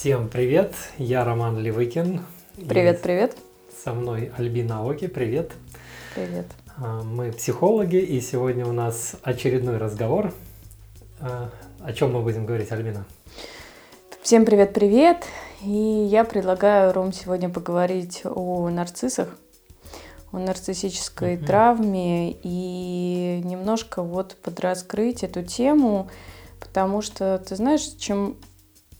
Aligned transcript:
Всем 0.00 0.28
привет, 0.28 0.76
я 0.96 1.24
Роман 1.24 1.58
Левыкин. 1.58 2.22
Привет, 2.68 3.02
привет. 3.02 3.36
Со 3.82 3.92
мной 3.92 4.30
Альбина 4.36 4.88
Оки, 4.88 5.08
привет. 5.08 5.50
Привет. 6.14 6.46
А, 6.76 7.02
мы 7.02 7.32
психологи, 7.32 7.96
и 7.96 8.20
сегодня 8.20 8.64
у 8.64 8.70
нас 8.70 9.16
очередной 9.22 9.76
разговор. 9.78 10.32
А, 11.18 11.50
о 11.80 11.92
чем 11.92 12.12
мы 12.12 12.22
будем 12.22 12.46
говорить, 12.46 12.70
Альбина? 12.70 13.06
Всем 14.22 14.46
привет-привет. 14.46 15.24
И 15.64 16.06
я 16.08 16.22
предлагаю, 16.22 16.92
Ром, 16.92 17.12
сегодня 17.12 17.48
поговорить 17.48 18.22
о 18.24 18.68
нарциссах, 18.68 19.36
о 20.30 20.38
нарциссической 20.38 21.38
угу. 21.38 21.46
травме 21.46 22.36
и 22.44 23.42
немножко 23.44 24.04
вот 24.04 24.36
подраскрыть 24.44 25.24
эту 25.24 25.42
тему, 25.42 26.08
потому 26.60 27.02
что, 27.02 27.42
ты 27.44 27.56
знаешь, 27.56 27.82
чем 27.98 28.36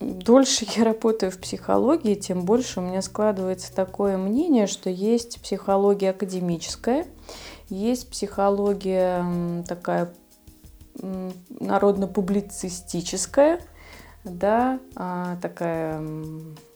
дольше 0.00 0.66
я 0.76 0.84
работаю 0.84 1.32
в 1.32 1.38
психологии, 1.38 2.14
тем 2.14 2.44
больше 2.44 2.80
у 2.80 2.82
меня 2.82 3.00
складывается 3.02 3.74
такое 3.74 4.16
мнение, 4.16 4.66
что 4.66 4.88
есть 4.90 5.40
психология 5.42 6.10
академическая, 6.10 7.06
есть 7.68 8.10
психология 8.10 9.64
такая 9.66 10.12
народно-публицистическая, 11.00 13.60
да, 14.24 14.80
а, 14.96 15.36
такая 15.40 16.02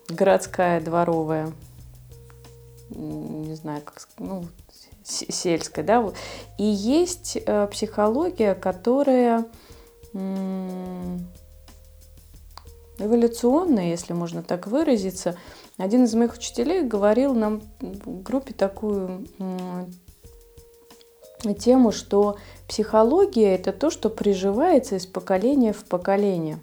городская, 0.08 0.80
дворовая, 0.80 1.52
не 2.90 3.54
знаю, 3.54 3.82
как 3.84 4.08
ну, 4.18 4.44
сельская, 5.04 5.84
да, 5.84 6.12
и 6.58 6.64
есть 6.64 7.38
э, 7.44 7.66
психология, 7.68 8.54
которая 8.54 9.46
эволюционная, 13.04 13.90
если 13.90 14.12
можно 14.12 14.42
так 14.42 14.66
выразиться. 14.66 15.36
Один 15.78 16.04
из 16.04 16.14
моих 16.14 16.34
учителей 16.34 16.82
говорил 16.82 17.34
нам 17.34 17.62
в 17.80 18.22
группе 18.22 18.54
такую 18.54 19.26
тему, 21.58 21.92
что 21.92 22.36
психология 22.68 23.54
это 23.54 23.72
то, 23.72 23.90
что 23.90 24.10
приживается 24.10 24.96
из 24.96 25.06
поколения 25.06 25.72
в 25.72 25.84
поколение. 25.84 26.58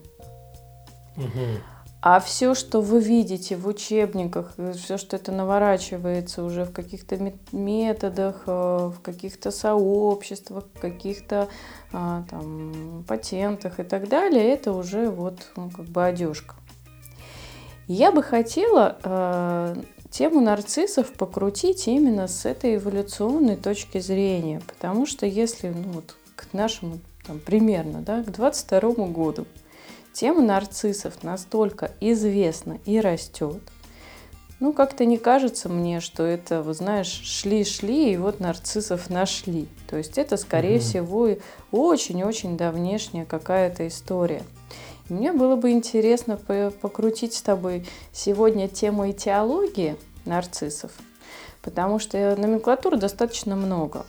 Угу. 1.18 1.79
А 2.02 2.22
все, 2.22 2.56
что 2.56 2.80
вы 2.80 3.02
видите 3.02 3.58
в 3.58 3.68
учебниках, 3.68 4.54
все, 4.76 4.98
что 4.98 5.18
это 5.18 5.34
наворачивается 5.34 6.46
уже 6.46 6.64
в 6.64 6.72
каких-то 6.72 7.18
методах, 7.52 8.44
э, 8.46 8.92
в 8.96 9.02
каких-то 9.02 9.52
сообществах, 9.52 10.64
в 10.74 10.80
каких-то 10.80 11.50
а, 11.92 12.24
там, 12.30 13.04
патентах 13.06 13.82
и 13.82 13.84
так 13.84 14.08
далее, 14.08 14.46
это 14.50 14.72
уже 14.72 15.10
вот 15.10 15.52
ну, 15.58 15.70
как 15.70 15.86
бы 15.86 16.06
одежка. 16.06 16.56
Я 17.88 18.14
бы 18.14 18.24
хотела 18.24 18.98
э, 19.04 19.76
тему 20.10 20.40
нарциссов 20.40 21.12
покрутить 21.12 21.88
именно 21.90 22.28
с 22.28 22.46
этой 22.46 22.76
эволюционной 22.76 23.58
точки 23.58 24.00
зрения, 24.00 24.62
потому 24.66 25.06
что 25.06 25.26
если 25.26 25.68
ну, 25.68 25.92
вот, 25.92 26.16
к 26.38 26.54
нашему 26.54 27.00
там, 27.28 27.40
примерно 27.40 28.02
да, 28.02 28.24
к 28.24 28.32
22 28.32 29.08
году 29.08 29.46
Тема 30.14 30.42
нарциссов 30.42 31.24
настолько 31.24 31.92
известна 32.02 32.80
и 32.86 33.00
растет. 33.00 33.62
Ну, 34.60 34.74
как-то 34.74 35.06
не 35.06 35.18
кажется 35.18 35.70
мне, 35.70 36.02
что 36.02 36.24
это, 36.24 36.62
вы 36.62 36.74
знаешь, 36.74 37.22
шли-шли, 37.24 38.12
и 38.12 38.18
вот 38.18 38.42
нарциссов 38.42 39.10
нашли. 39.10 39.70
То 39.90 39.96
есть 39.96 40.18
это, 40.18 40.36
скорее 40.36 40.78
угу. 40.78 40.84
всего, 40.84 41.30
очень-очень 41.72 42.58
давнешняя 42.58 43.26
какая-то 43.26 43.88
история. 43.88 44.44
И 45.08 45.14
мне 45.14 45.32
было 45.32 45.56
бы 45.56 45.72
интересно 45.72 46.36
покрутить 46.36 47.34
с 47.34 47.42
тобой 47.42 47.88
сегодня 48.12 48.68
тему 48.68 49.10
этиологии 49.10 49.96
нарциссов, 50.26 50.92
потому 51.62 52.00
что 52.00 52.36
номенклатуры 52.36 52.98
достаточно 52.98 53.56
много. 53.56 54.06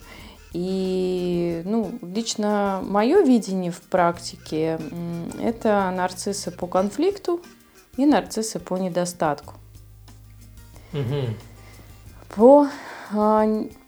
И 0.52 1.62
ну, 1.64 1.92
лично 2.02 2.80
мое 2.82 3.22
видение 3.22 3.70
в 3.70 3.80
практике– 3.82 4.78
это 5.40 5.92
нарциссы 5.94 6.50
по 6.50 6.66
конфликту 6.66 7.40
и 7.96 8.04
нарциссы 8.04 8.58
по 8.58 8.76
недостатку. 8.76 9.54
Угу. 10.92 11.34
По, 12.34 12.68
а, 13.12 13.46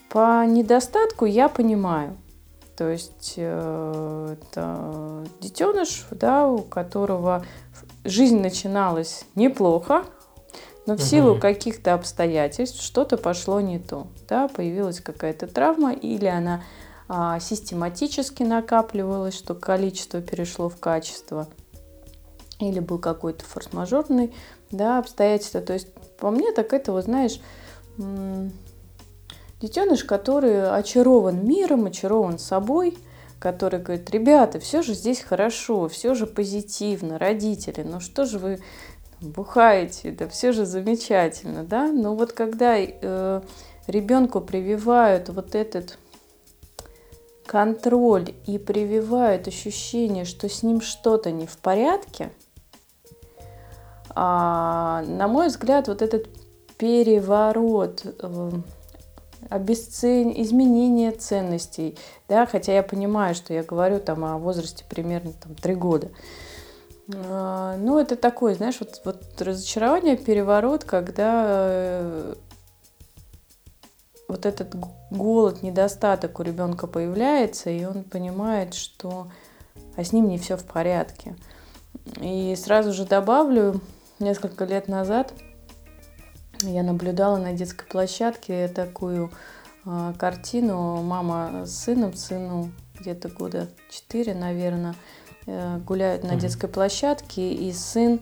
по 0.09 0.45
недостатку 0.47 1.25
я 1.27 1.49
понимаю. 1.49 2.17
То 2.77 2.89
есть 2.89 3.35
э, 3.37 4.37
это 4.41 5.25
детеныш, 5.41 6.07
да, 6.11 6.47
у 6.47 6.59
которого 6.59 7.45
жизнь 8.05 8.41
начиналась 8.41 9.25
неплохо, 9.35 10.05
но 10.87 10.97
в 10.97 11.01
угу. 11.01 11.07
силу 11.07 11.39
каких-то 11.39 11.95
обстоятельств 11.95 12.83
что-то 12.83 13.17
пошло 13.17 13.61
не 13.61 13.79
то. 13.79 14.09
Да, 14.29 14.49
появилась 14.49 15.01
какая-то 15.01 15.47
травма, 15.47 15.93
или 15.93 16.27
она 16.27 16.63
а, 17.09 17.39
систематически 17.41 18.43
накапливалась, 18.43 19.35
что 19.37 19.55
количество 19.55 20.21
перешло 20.21 20.69
в 20.69 20.79
качество, 20.79 21.47
или 22.59 22.81
был 22.81 22.99
какой-то 22.99 23.45
форс-мажорный 23.45 24.35
да, 24.71 24.99
обстоятельства. 24.99 25.61
То 25.61 25.75
есть, 25.75 25.93
по 26.19 26.31
мне, 26.31 26.53
так 26.53 26.73
это, 26.73 26.93
вот 26.93 27.05
знаешь, 27.05 27.41
детеныш, 29.61 30.05
который 30.05 30.71
очарован 30.71 31.47
миром, 31.47 31.87
очарован 31.87 32.39
собой, 32.39 32.99
который 33.39 33.81
говорит, 33.81 34.09
ребята, 34.11 34.61
все 34.61 34.83
же 34.83 34.95
здесь 34.95 35.21
хорошо, 35.21 35.89
все 35.89 36.15
же 36.15 36.27
позитивно, 36.27 37.19
родители, 37.19 37.83
ну 37.83 37.99
что 37.99 38.25
же 38.25 38.39
вы 38.39 38.61
бухаете, 39.23 40.11
да 40.11 40.29
все 40.29 40.53
же 40.53 40.67
замечательно, 40.67 41.65
да, 41.65 41.91
но 41.91 42.15
вот 42.15 42.33
когда 42.33 42.77
э, 42.79 43.41
ребенку 43.87 44.41
прививают 44.41 45.29
вот 45.29 45.55
этот 45.55 45.99
контроль 47.47 48.35
и 48.47 48.59
прививают 48.59 49.49
ощущение, 49.49 50.25
что 50.25 50.49
с 50.49 50.63
ним 50.63 50.81
что-то 50.81 51.31
не 51.31 51.47
в 51.47 51.59
порядке, 51.59 52.31
а, 54.15 55.03
на 55.07 55.29
мой 55.29 55.49
взгляд, 55.49 55.89
вот 55.89 56.03
этот 56.03 56.29
переворот, 56.77 58.05
э, 58.05 58.51
обесцен... 59.49 60.33
изменение 60.37 61.13
ценностей, 61.13 61.97
да, 62.29 62.47
хотя 62.47 62.75
я 62.75 62.83
понимаю, 62.83 63.35
что 63.35 63.55
я 63.55 63.63
говорю 63.63 64.01
там 64.01 64.25
о 64.25 64.39
возрасте 64.39 64.85
примерно 64.89 65.33
там, 65.33 65.55
3 65.55 65.75
года, 65.75 66.09
ну, 67.09 67.99
это 67.99 68.17
такое, 68.17 68.55
знаешь, 68.55 68.77
вот, 68.81 69.01
вот 69.05 69.43
разочарование, 69.43 70.17
переворот, 70.17 70.85
когда 70.85 71.45
э, 71.47 72.35
вот 74.29 74.47
этот 74.47 74.75
голод, 75.11 75.63
недостаток 75.63 76.39
у 76.41 76.43
ребенка 76.43 76.87
появляется, 76.87 77.71
и 77.71 77.85
он 77.85 78.05
понимает, 78.05 78.75
что 78.75 79.29
а 79.97 80.05
с 80.05 80.13
ним 80.13 80.29
не 80.29 80.39
все 80.39 80.57
в 80.57 80.65
порядке. 80.65 81.37
И 82.21 82.55
сразу 82.57 82.93
же 82.93 83.05
добавлю, 83.05 83.81
несколько 84.19 84.65
лет 84.65 84.89
назад 84.89 85.35
я 86.63 86.83
наблюдала 86.83 87.37
на 87.37 87.53
детской 87.53 87.87
площадке 87.87 88.69
такую 88.69 89.31
э, 89.85 90.15
картину 90.19 91.03
мама 91.03 91.67
с 91.67 91.85
сыном, 91.85 92.15
сыну 92.15 92.71
где-то 92.99 93.29
года 93.29 93.69
4, 93.91 94.35
наверное, 94.35 94.95
гуляют 95.47 96.25
на 96.25 96.37
детской 96.37 96.69
площадке, 96.69 97.53
и 97.53 97.73
сын 97.73 98.21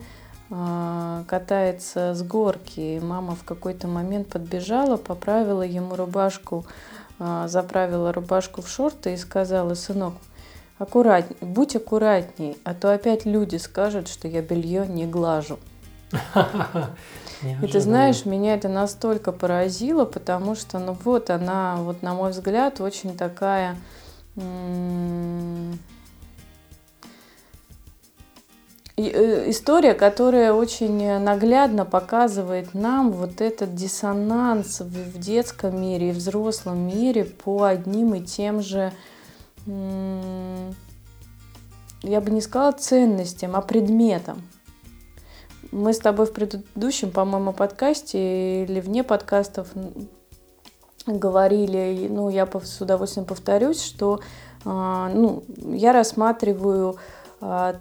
э, 0.51 1.25
катается 1.27 2.15
с 2.15 2.23
горки. 2.23 2.81
И 2.81 3.01
мама 3.01 3.35
в 3.35 3.45
какой-то 3.45 3.89
момент 3.89 4.29
подбежала, 4.29 4.97
поправила 4.97 5.63
ему 5.63 5.97
рубашку, 5.97 6.65
э, 7.19 7.47
заправила 7.49 8.13
рубашку 8.13 8.63
в 8.63 8.69
шорты 8.69 9.15
и 9.15 9.17
сказала, 9.17 9.75
сынок, 9.75 10.15
аккуратней, 10.79 11.37
будь 11.41 11.77
аккуратней, 11.77 12.57
а 12.65 12.75
то 12.75 12.93
опять 12.93 13.27
люди 13.27 13.57
скажут, 13.57 14.09
что 14.09 14.27
я 14.29 14.41
белье 14.41 14.87
не 14.87 15.07
глажу. 15.07 15.59
И 17.63 17.67
ты 17.67 17.81
знаешь, 17.81 18.27
меня 18.27 18.55
это 18.55 18.69
настолько 18.69 19.33
поразило, 19.33 20.05
потому 20.05 20.55
что, 20.55 20.79
ну 20.79 20.97
вот 21.05 21.31
она, 21.31 21.77
вот 21.77 22.03
на 22.03 22.15
мой 22.15 22.33
взгляд, 22.33 22.81
очень 22.81 23.17
такая 23.17 23.77
история, 29.09 29.95
которая 29.95 30.53
очень 30.53 31.19
наглядно 31.19 31.85
показывает 31.85 32.75
нам 32.75 33.13
вот 33.13 33.41
этот 33.41 33.75
диссонанс 33.75 34.81
в 34.81 35.19
детском 35.19 35.81
мире 35.81 36.11
и 36.11 36.13
взрослом 36.13 36.87
мире 36.87 37.25
по 37.25 37.65
одним 37.65 38.15
и 38.15 38.21
тем 38.21 38.61
же, 38.61 38.93
я 39.67 39.73
бы 42.21 42.31
не 42.31 42.41
сказала 42.41 42.73
ценностям, 42.73 43.57
а 43.57 43.61
предметам. 43.61 44.43
Мы 45.73 45.93
с 45.93 45.99
тобой 45.99 46.27
в 46.27 46.33
предыдущем, 46.33 47.11
по-моему, 47.11 47.53
подкасте 47.53 48.65
или 48.65 48.81
вне 48.81 49.05
подкастов 49.05 49.69
говорили, 51.07 52.09
ну, 52.11 52.29
я 52.29 52.47
с 52.47 52.81
удовольствием 52.81 53.27
повторюсь, 53.27 53.83
что 53.83 54.21
а, 54.65 55.11
ну, 55.15 55.43
я 55.57 55.93
рассматриваю 55.93 56.97
а, 57.41 57.77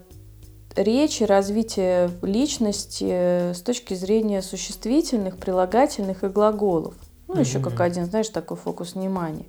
речи, 0.76 1.24
развития 1.24 2.12
личности 2.22 3.54
с 3.54 3.62
точки 3.62 3.94
зрения 3.94 4.42
существительных, 4.42 5.38
прилагательных 5.38 6.24
и 6.24 6.28
глаголов. 6.28 6.96
Ну, 7.28 7.36
mm-hmm. 7.36 7.40
еще 7.40 7.60
как 7.60 7.80
один, 7.82 8.06
знаешь, 8.06 8.30
такой 8.30 8.58
фокус 8.58 8.96
внимания. 8.96 9.46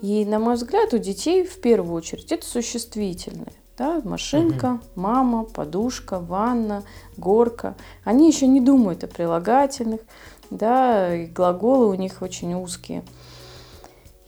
И, 0.00 0.24
на 0.24 0.38
мой 0.38 0.54
взгляд, 0.54 0.94
у 0.94 0.98
детей 0.98 1.44
в 1.44 1.60
первую 1.60 1.94
очередь 1.94 2.30
это 2.30 2.46
существительные. 2.46 3.52
Да, 3.76 4.00
машинка, 4.02 4.80
угу. 4.80 5.00
мама, 5.00 5.44
подушка, 5.44 6.18
ванна, 6.18 6.82
горка. 7.16 7.76
Они 8.02 8.28
еще 8.28 8.48
не 8.48 8.60
думают 8.60 9.04
о 9.04 9.06
прилагательных, 9.06 10.00
да, 10.50 11.14
и 11.14 11.26
глаголы 11.26 11.86
у 11.86 11.94
них 11.94 12.20
очень 12.20 12.54
узкие. 12.54 13.04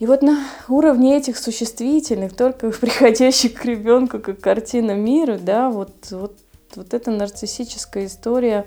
И 0.00 0.06
вот 0.06 0.23
на 0.23 0.47
уровне 0.69 1.19
этих 1.19 1.37
существительных, 1.37 2.35
только 2.35 2.70
приходящих 2.81 3.55
к 3.55 3.64
ребенку 3.67 4.19
как 4.19 4.41
картина 4.41 4.93
мира, 4.93 5.38
да, 5.38 5.70
вот, 5.70 5.93
вот, 6.11 6.37
вот 6.75 6.94
эта 6.94 7.11
нарциссическая 7.11 8.06
история 8.06 8.67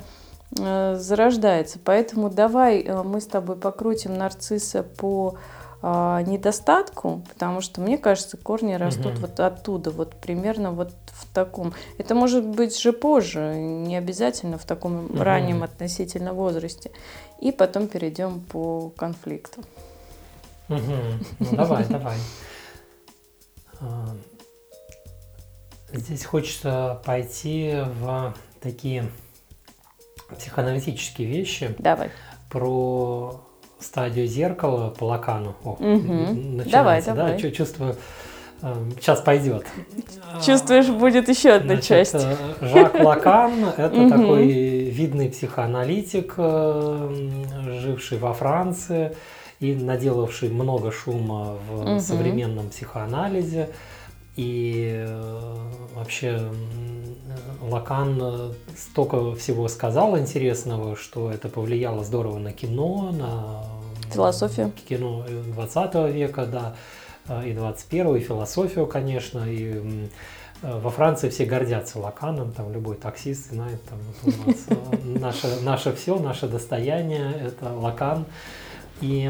э, 0.60 0.96
зарождается. 0.96 1.80
Поэтому 1.84 2.30
давай 2.30 2.82
э, 2.82 3.02
мы 3.02 3.20
с 3.20 3.26
тобой 3.26 3.56
покрутим 3.56 4.16
нарцисса 4.16 4.84
по 4.84 5.40
э, 5.82 6.24
недостатку, 6.28 7.24
потому 7.34 7.62
что 7.62 7.82
мне 7.82 7.98
кажется, 7.98 8.38
корни 8.38 8.76
растут 8.76 9.14
угу. 9.14 9.22
вот 9.22 9.40
оттуда, 9.40 9.90
вот 9.90 10.14
примерно 10.14 10.72
вот 10.72 10.92
в 11.08 11.34
таком. 11.34 11.74
Это 11.98 12.14
может 12.14 12.46
быть 12.46 12.80
же 12.80 12.94
позже, 12.94 13.56
не 13.56 13.98
обязательно 13.98 14.60
в 14.60 14.66
таком 14.66 15.06
угу. 15.06 15.18
раннем 15.18 15.64
относительно 15.64 16.36
возрасте. 16.36 16.92
И 17.42 17.52
потом 17.52 17.88
перейдем 17.88 18.40
по 18.40 18.92
конфликту. 18.96 19.64
Ну 21.40 21.56
давай, 21.56 21.86
давай. 21.86 22.18
А, 23.80 24.16
здесь 25.92 26.26
хочется 26.26 27.02
пойти 27.06 27.78
в 28.00 28.34
такие 28.62 29.06
психоаналитические 30.38 31.28
вещи. 31.28 31.76
Давай. 31.80 32.10
Про 32.50 33.42
стадию 33.80 34.28
зеркала 34.28 34.90
по 34.90 35.06
Лакану. 35.06 35.56
О, 35.64 35.72
угу. 35.72 36.62
Давай, 36.72 37.04
да? 37.04 37.14
давай. 37.14 37.52
Чувствую, 37.52 37.96
сейчас 38.96 39.20
эм, 39.20 39.26
пойдет. 39.26 39.66
Чувствуешь, 40.44 40.88
будет 40.88 41.28
еще 41.28 41.52
одна 41.52 41.76
Значит, 41.76 41.86
часть. 41.86 42.16
Э, 42.16 42.36
Жак 42.62 42.96
Лакан– 42.96 43.66
это 43.78 44.10
такой 44.10 44.48
видный 44.48 45.30
психоаналитик, 45.30 46.36
эм, 46.38 47.46
живший 47.82 48.18
во 48.18 48.34
Франции 48.34 49.16
и 49.64 49.74
наделавший 49.74 50.50
много 50.50 50.92
шума 50.92 51.58
в 51.70 52.00
современном 52.02 52.70
психоанализе. 52.70 53.70
И 54.36 54.92
э, 54.94 55.56
вообще 55.96 56.42
Лакан 57.62 58.20
э, 58.22 58.52
столько 58.76 59.36
всего 59.36 59.70
сказал 59.70 60.18
интересного, 60.18 60.98
что 60.98 61.32
это 61.32 61.48
повлияло 61.48 62.04
здорово 62.04 62.40
на 62.40 62.52
кино, 62.52 63.12
на 63.14 63.64
философию. 64.12 64.74
Кино 64.90 65.24
20 65.30 66.14
века, 66.14 66.46
да, 66.46 66.76
э, 67.30 67.50
и 67.50 67.54
21 67.54 68.18
и 68.18 68.20
философию, 68.20 68.86
конечно, 68.86 69.46
и 69.48 70.10
во 70.62 70.90
Франции 70.90 71.30
все 71.30 71.46
гордятся 71.46 72.00
Лаканом, 72.00 72.52
там 72.52 72.74
любой 72.74 72.96
таксист 72.96 73.52
знает, 73.52 73.82
там 73.86 74.00
вот 74.24 74.34
у 74.34 74.50
нас 74.50 74.66
наше, 75.04 75.62
наше 75.62 75.94
все, 75.94 76.20
наше 76.20 76.48
достояние, 76.48 77.32
это 77.34 77.72
Лакан. 77.74 78.26
И 79.04 79.30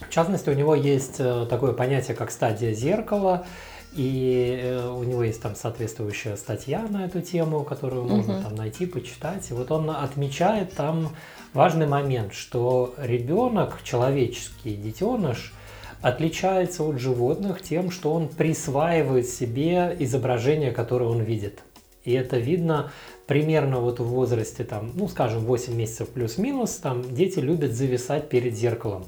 в 0.00 0.10
частности, 0.10 0.50
у 0.50 0.54
него 0.54 0.74
есть 0.74 1.16
такое 1.16 1.72
понятие, 1.72 2.14
как 2.14 2.30
стадия 2.30 2.74
зеркала, 2.74 3.46
и 3.94 4.60
э, 4.62 4.88
у 4.90 5.02
него 5.04 5.22
есть 5.24 5.40
там 5.40 5.54
соответствующая 5.54 6.36
статья 6.36 6.86
на 6.90 7.06
эту 7.06 7.22
тему, 7.22 7.64
которую 7.64 8.04
можно 8.04 8.42
там 8.42 8.54
найти, 8.54 8.84
почитать. 8.84 9.50
И 9.50 9.54
вот 9.54 9.70
он 9.70 9.88
отмечает 9.88 10.74
там 10.74 11.16
важный 11.54 11.86
момент, 11.86 12.34
что 12.34 12.94
ребенок, 12.98 13.82
человеческий 13.82 14.76
детеныш, 14.76 15.54
отличается 16.02 16.82
от 16.82 17.00
животных 17.00 17.62
тем, 17.62 17.90
что 17.90 18.12
он 18.12 18.28
присваивает 18.28 19.26
себе 19.28 19.96
изображение, 19.98 20.72
которое 20.72 21.08
он 21.08 21.22
видит. 21.22 21.60
И 22.06 22.12
это 22.12 22.38
видно 22.38 22.92
примерно 23.26 23.80
вот 23.80 23.98
в 23.98 24.04
возрасте, 24.04 24.62
там, 24.62 24.92
ну, 24.94 25.08
скажем, 25.08 25.44
8 25.44 25.74
месяцев 25.74 26.08
плюс-минус, 26.08 26.76
там 26.76 27.02
дети 27.02 27.40
любят 27.40 27.72
зависать 27.72 28.28
перед 28.28 28.54
зеркалом. 28.54 29.04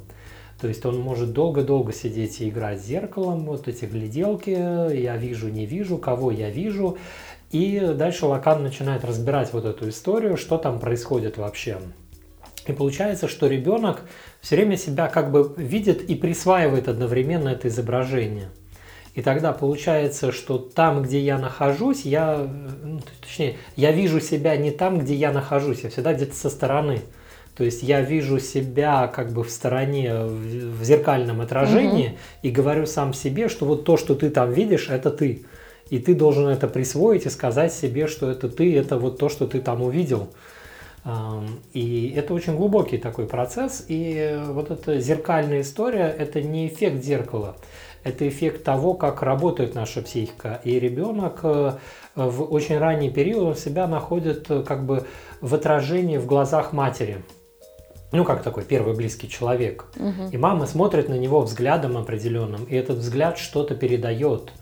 То 0.60 0.66
есть 0.66 0.84
он 0.84 0.98
может 0.98 1.32
долго-долго 1.32 1.92
сидеть 1.92 2.40
и 2.40 2.48
играть 2.48 2.82
с 2.82 2.86
зеркалом, 2.86 3.44
вот 3.44 3.68
эти 3.68 3.84
гляделки, 3.84 4.50
я 4.50 5.16
вижу, 5.16 5.48
не 5.48 5.64
вижу, 5.64 5.96
кого 5.96 6.32
я 6.32 6.50
вижу. 6.50 6.98
И 7.52 7.78
дальше 7.94 8.26
Лакан 8.26 8.64
начинает 8.64 9.04
разбирать 9.04 9.52
вот 9.52 9.64
эту 9.64 9.88
историю, 9.88 10.36
что 10.36 10.58
там 10.58 10.80
происходит 10.80 11.38
вообще. 11.38 11.78
И 12.66 12.72
получается, 12.72 13.28
что 13.28 13.46
ребенок 13.46 14.02
все 14.40 14.56
время 14.56 14.76
себя 14.76 15.06
как 15.06 15.30
бы 15.30 15.54
видит 15.56 16.02
и 16.02 16.16
присваивает 16.16 16.88
одновременно 16.88 17.50
это 17.50 17.68
изображение. 17.68 18.48
И 19.18 19.20
тогда 19.20 19.52
получается, 19.52 20.30
что 20.30 20.58
там, 20.58 21.02
где 21.02 21.18
я 21.18 21.38
нахожусь, 21.38 22.02
я, 22.02 22.46
ну, 22.84 23.00
точнее, 23.20 23.56
я 23.74 23.90
вижу 23.90 24.20
себя 24.20 24.56
не 24.56 24.70
там, 24.70 25.00
где 25.00 25.12
я 25.16 25.32
нахожусь, 25.32 25.80
я 25.80 25.90
всегда 25.90 26.14
где-то 26.14 26.36
со 26.36 26.48
стороны. 26.48 27.00
То 27.56 27.64
есть 27.64 27.82
я 27.82 28.00
вижу 28.00 28.38
себя 28.38 29.08
как 29.08 29.32
бы 29.32 29.42
в 29.42 29.50
стороне, 29.50 30.22
в 30.22 30.84
зеркальном 30.84 31.40
отражении 31.40 32.10
угу. 32.10 32.16
и 32.42 32.50
говорю 32.52 32.86
сам 32.86 33.12
себе, 33.12 33.48
что 33.48 33.66
вот 33.66 33.84
то, 33.84 33.96
что 33.96 34.14
ты 34.14 34.30
там 34.30 34.52
видишь, 34.52 34.88
это 34.88 35.10
ты. 35.10 35.44
И 35.90 35.98
ты 35.98 36.14
должен 36.14 36.46
это 36.46 36.68
присвоить 36.68 37.26
и 37.26 37.28
сказать 37.28 37.72
себе, 37.72 38.06
что 38.06 38.30
это 38.30 38.48
ты, 38.48 38.72
это 38.78 38.98
вот 38.98 39.18
то, 39.18 39.28
что 39.28 39.48
ты 39.48 39.60
там 39.60 39.82
увидел. 39.82 40.28
И 41.72 42.14
это 42.16 42.34
очень 42.34 42.54
глубокий 42.54 42.98
такой 42.98 43.26
процесс. 43.26 43.84
И 43.88 44.38
вот 44.46 44.70
эта 44.70 45.00
зеркальная 45.00 45.62
история– 45.62 46.14
это 46.18 46.40
не 46.42 46.68
эффект 46.68 47.02
зеркала, 47.02 47.56
это 48.04 48.28
эффект 48.28 48.64
того, 48.64 48.94
как 48.94 49.22
работает 49.22 49.74
наша 49.74 50.02
психика. 50.02 50.60
И 50.64 50.78
ребенок 50.78 51.40
э, 51.42 51.72
в 52.14 52.42
очень 52.42 52.78
ранний 52.78 53.10
период 53.10 53.58
себя 53.58 53.86
находит 53.86 54.50
э, 54.50 54.62
как 54.62 54.84
бы 54.86 55.04
в 55.40 55.54
отражении 55.54 56.16
в 56.18 56.26
глазах 56.26 56.72
матери– 56.72 57.22
ну, 58.12 58.24
как 58.24 58.42
такой 58.42 58.64
первый 58.64 58.94
близкий 58.94 59.28
человек. 59.28 59.86
Угу. 59.96 60.30
И 60.32 60.36
мама 60.36 60.66
смотрит 60.66 61.08
на 61.08 61.14
него 61.14 61.42
взглядом 61.42 61.96
определенным, 61.96 62.64
и 62.64 62.74
этот 62.74 62.98
взгляд 62.98 63.38
что-то 63.38 63.74
передает. 63.74 64.52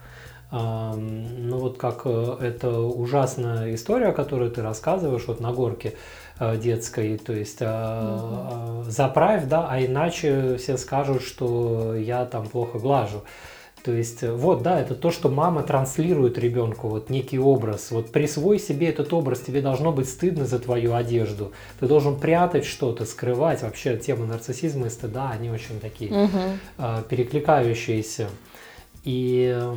Ну, 0.52 1.58
вот 1.58 1.76
как 1.76 2.02
э, 2.04 2.36
это 2.40 2.80
ужасная 2.80 3.74
история, 3.74 4.12
которую 4.12 4.50
ты 4.50 4.62
рассказываешь 4.62 5.24
вот 5.26 5.40
на 5.40 5.52
горке 5.52 5.94
детской, 6.38 7.16
то 7.16 7.32
есть 7.32 7.62
угу. 7.62 8.84
заправь, 8.90 9.46
да, 9.46 9.66
а 9.70 9.80
иначе 9.80 10.56
все 10.58 10.76
скажут, 10.76 11.22
что 11.22 11.94
я 11.94 12.24
там 12.26 12.46
плохо 12.46 12.78
глажу. 12.78 13.22
То 13.86 13.92
есть, 13.92 14.24
э, 14.24 14.32
вот, 14.32 14.62
да, 14.62 14.80
это 14.80 14.96
то, 14.96 15.12
что 15.12 15.28
мама 15.28 15.62
транслирует 15.62 16.38
ребенку, 16.38 16.88
вот 16.88 17.08
некий 17.08 17.38
образ. 17.38 17.92
Вот 17.92 18.10
присвой 18.10 18.58
себе 18.58 18.88
этот 18.88 19.12
образ, 19.12 19.42
тебе 19.42 19.60
должно 19.60 19.92
быть 19.92 20.08
стыдно 20.08 20.44
за 20.44 20.58
твою 20.58 20.92
одежду. 20.94 21.52
Ты 21.78 21.86
должен 21.86 22.16
прятать 22.16 22.64
что-то, 22.64 23.04
скрывать. 23.04 23.62
Вообще, 23.62 23.96
тема 23.96 24.26
нарциссизма 24.26 24.88
и 24.88 24.90
стыда, 24.90 25.30
они 25.30 25.50
очень 25.50 25.78
такие 25.78 26.10
угу. 26.10 26.38
э, 26.78 27.02
перекликающиеся. 27.08 28.26
И, 29.04 29.54
э, 29.56 29.74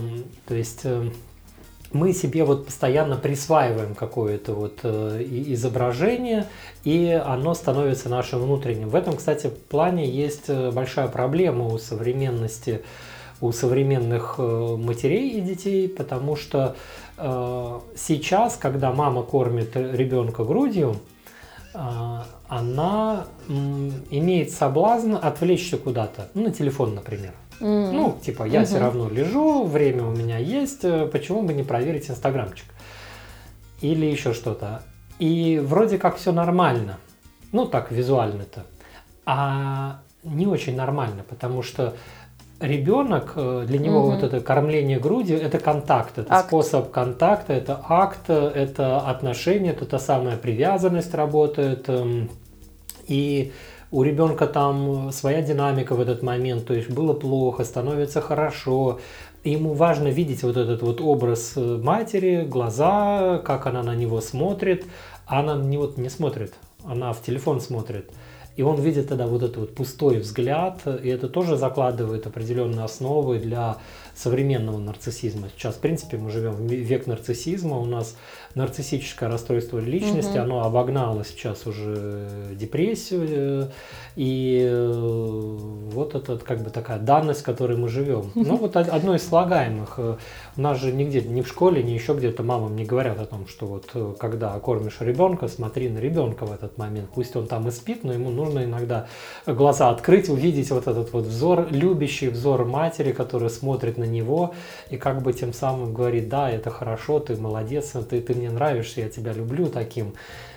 то 0.48 0.56
есть, 0.56 0.82
э, 0.86 1.12
мы 1.92 2.14
себе 2.14 2.44
вот 2.44 2.66
постоянно 2.66 3.16
присваиваем 3.16 3.96
какое-то 3.96 4.54
вот 4.54 4.80
э, 4.84 5.24
изображение, 5.28 6.46
и 6.84 7.10
оно 7.12 7.54
становится 7.54 8.10
нашим 8.10 8.42
внутренним. 8.42 8.90
В 8.90 8.96
этом, 8.96 9.16
кстати, 9.16 9.48
плане 9.70 10.10
есть 10.10 10.46
э, 10.50 10.72
большая 10.72 11.08
проблема 11.08 11.66
у 11.66 11.78
современности 11.78 12.82
у 13.42 13.52
современных 13.52 14.36
э, 14.38 14.76
матерей 14.78 15.38
и 15.38 15.42
детей, 15.42 15.88
потому 15.88 16.36
что 16.36 16.76
э, 17.18 17.80
сейчас, 17.96 18.58
когда 18.58 18.92
мама 18.92 19.24
кормит 19.24 19.76
ребенка 19.76 20.44
грудью, 20.44 20.98
э, 21.74 21.80
она 22.48 23.28
имеет 24.10 24.52
соблазн 24.52 25.16
отвлечься 25.22 25.78
куда-то, 25.78 26.30
ну, 26.34 26.44
на 26.44 26.52
телефон, 26.52 26.96
например. 26.96 27.34
Mm. 27.60 27.92
Ну, 27.92 28.18
типа, 28.22 28.44
я 28.44 28.62
mm-hmm. 28.62 28.66
все 28.66 28.80
равно 28.80 29.10
лежу, 29.10 29.66
время 29.66 30.04
у 30.06 30.12
меня 30.12 30.38
есть, 30.38 30.82
почему 31.12 31.42
бы 31.42 31.54
не 31.54 31.64
проверить 31.64 32.10
инстаграмчик? 32.10 32.66
Или 33.82 34.06
еще 34.06 34.34
что-то. 34.34 34.82
И 35.20 35.62
вроде 35.64 35.98
как 35.98 36.18
все 36.18 36.32
нормально. 36.32 36.98
Ну, 37.52 37.66
так, 37.66 37.92
визуально-то. 37.92 38.66
А 39.26 40.00
не 40.24 40.48
очень 40.48 40.76
нормально, 40.76 41.24
потому 41.28 41.62
что 41.62 41.96
ребенок, 42.60 43.34
э, 43.36 43.66
для 43.68 43.80
него 43.80 44.00
угу. 44.02 44.12
вот 44.12 44.24
это 44.24 44.42
кормление 44.42 45.00
грудью, 45.00 45.42
это 45.42 45.60
контакт, 45.60 46.18
это 46.18 46.34
акт. 46.34 46.48
способ 46.48 46.92
контакта, 46.92 47.54
это 47.54 47.80
акт, 47.88 48.30
это 48.30 49.00
отношение, 49.00 49.72
это 49.72 49.86
та 49.86 50.00
самая 50.00 50.38
привязанность 50.38 51.14
работает. 51.14 51.88
Эм, 51.90 52.30
и 53.08 53.54
у 53.92 54.04
ребенка 54.04 54.48
там 54.48 55.12
своя 55.12 55.42
динамика 55.42 55.96
в 55.96 56.02
этот 56.02 56.22
момент, 56.22 56.66
то 56.66 56.74
есть 56.74 56.90
было 56.90 57.14
плохо, 57.14 57.64
становится 57.64 58.22
хорошо, 58.22 59.00
ему 59.44 59.74
важно 59.74 60.10
видеть 60.10 60.44
вот 60.44 60.58
этот 60.58 60.82
вот 60.82 61.02
образ 61.02 61.54
матери, 61.56 62.46
глаза, 62.46 63.42
как 63.44 63.66
она 63.66 63.84
на 63.84 63.96
него 63.96 64.22
смотрит, 64.22 64.86
а 65.26 65.40
она 65.40 65.56
на 65.56 65.64
него 65.64 65.92
не 65.98 66.10
смотрит, 66.10 66.54
она 66.84 67.14
в 67.14 67.22
телефон 67.22 67.62
смотрит. 67.62 68.10
И 68.56 68.62
он 68.62 68.76
видит 68.82 69.08
тогда 69.08 69.26
вот 69.26 69.42
этот 69.42 69.56
вот 69.56 69.76
пустой 69.76 70.18
взгляд, 70.18 70.82
и 70.86 71.08
это 71.08 71.30
тоже 71.30 71.56
закладывает 71.56 72.28
определенные 72.28 72.84
основы 72.84 73.40
для 73.40 73.78
современного 74.16 74.80
нарциссизма. 74.80 75.48
Сейчас, 75.56 75.76
в 75.76 75.80
принципе, 75.80 76.18
мы 76.18 76.30
живем 76.30 76.56
в 76.56 76.70
век 76.70 77.08
нарциссизма, 77.08 77.78
у 77.78 77.86
нас 77.86 78.18
нарциссическое 78.56 79.30
расстройство 79.30 79.80
личности, 79.80 80.38
угу. 80.38 80.44
оно 80.44 80.64
обогнало 80.66 81.24
сейчас 81.24 81.68
уже 81.68 82.56
депрессию, 82.56 83.28
э, 83.30 83.70
и 84.16 84.68
э, 84.70 85.58
вот 85.94 86.16
это 86.16 86.38
как 86.40 86.64
бы 86.64 86.70
такая 86.70 87.00
данность, 87.00 87.42
в 87.42 87.44
которой 87.44 87.78
мы 87.78 87.90
живем. 87.90 88.32
Ну 88.50 88.58
вот 88.58 88.76
одно 88.76 89.16
из 89.16 89.28
слагаемых. 89.28 89.96
Э, 89.98 90.18
у 90.58 90.62
нас 90.62 90.80
же 90.80 90.92
нигде, 90.92 91.22
ни 91.22 91.42
в 91.42 91.48
школе, 91.48 91.84
ни 91.84 91.92
еще 91.92 92.14
где-то 92.14 92.42
мамам 92.42 92.76
не 92.76 92.84
говорят 92.84 93.20
о 93.20 93.26
том, 93.26 93.48
что 93.48 93.68
вот 93.68 94.18
когда 94.18 94.58
кормишь 94.60 94.98
ребенка, 95.02 95.48
смотри 95.48 95.88
на 95.90 96.00
ребенка 96.00 96.46
в 96.46 96.52
этот 96.52 96.78
момент. 96.78 97.10
Пусть 97.14 97.36
он 97.36 97.48
там 97.48 97.68
и 97.68 97.72
спит, 97.72 98.04
но 98.04 98.14
ему 98.14 98.32
нужно 98.32 98.64
иногда 98.64 99.08
глаза 99.46 99.90
открыть, 99.90 100.30
увидеть 100.30 100.72
вот 100.72 100.88
этот 100.88 101.14
вот 101.14 101.26
взор, 101.26 101.68
любящий 101.70 102.30
взор 102.30 102.66
матери, 102.66 103.12
которая 103.12 103.50
смотрит 103.50 103.98
на 103.98 104.06
него 104.06 104.56
и 104.90 104.98
как 104.98 105.22
бы 105.22 105.34
тем 105.34 105.54
самым 105.54 105.94
говорит, 105.94 106.30
да, 106.30 106.50
это 106.50 106.72
хорошо, 106.72 107.20
ты 107.20 107.36
молодец, 107.36 107.94
ты, 108.10 108.22
ты 108.22 108.34
мне 108.40 108.50
нравишься, 108.50 109.02
я 109.02 109.10
тебя 109.10 109.34
люблю 109.34 109.68
таким. 109.68 110.14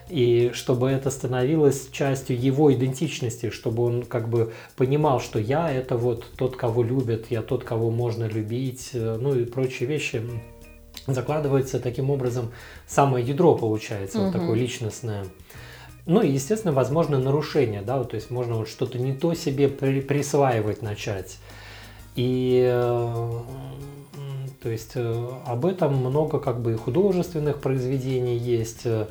И 0.09 0.51
чтобы 0.53 0.91
это 0.91 1.11
становилось 1.11 1.89
частью 1.91 2.39
его 2.41 2.73
идентичности, 2.73 3.51
чтобы 3.51 3.85
он 3.85 4.03
как 4.03 4.29
бы 4.29 4.53
понимал, 4.77 5.21
что 5.21 5.39
я 5.39 5.71
это 5.71 5.97
вот 5.97 6.27
тот, 6.37 6.57
кого 6.57 6.83
любят, 6.83 7.27
я 7.31 7.43
тот, 7.43 7.65
кого 7.65 7.91
можно 7.91 8.25
любить, 8.25 8.91
э, 8.93 9.17
ну 9.21 9.35
и 9.35 9.45
прочие 9.45 9.89
вещи 9.89 10.23
закладывается 11.07 11.81
таким 11.81 12.11
образом 12.11 12.53
самое 12.87 13.27
ядро 13.27 13.55
получается, 13.55 14.19
угу. 14.19 14.27
вот 14.27 14.33
такое 14.33 14.55
личностное. 14.57 15.25
Ну 16.05 16.21
и, 16.21 16.31
естественно, 16.31 16.73
возможно 16.73 17.19
нарушение, 17.19 17.81
да, 17.83 17.99
вот, 17.99 18.11
то 18.11 18.17
есть 18.17 18.31
можно 18.31 18.57
вот 18.57 18.69
что-то 18.69 18.99
не 18.99 19.13
то 19.13 19.35
себе 19.35 19.69
при, 19.69 20.01
присваивать 20.01 20.83
начать. 20.83 21.39
И 22.17 22.69
э, 22.71 23.33
то 24.63 24.71
есть 24.71 24.93
э, 24.95 25.29
об 25.45 25.67
этом 25.67 25.97
много 25.97 26.39
как 26.39 26.61
бы 26.61 26.73
и 26.73 26.77
художественных 26.77 27.59
произведений 27.61 28.37
есть, 28.37 28.83
э, 28.85 29.07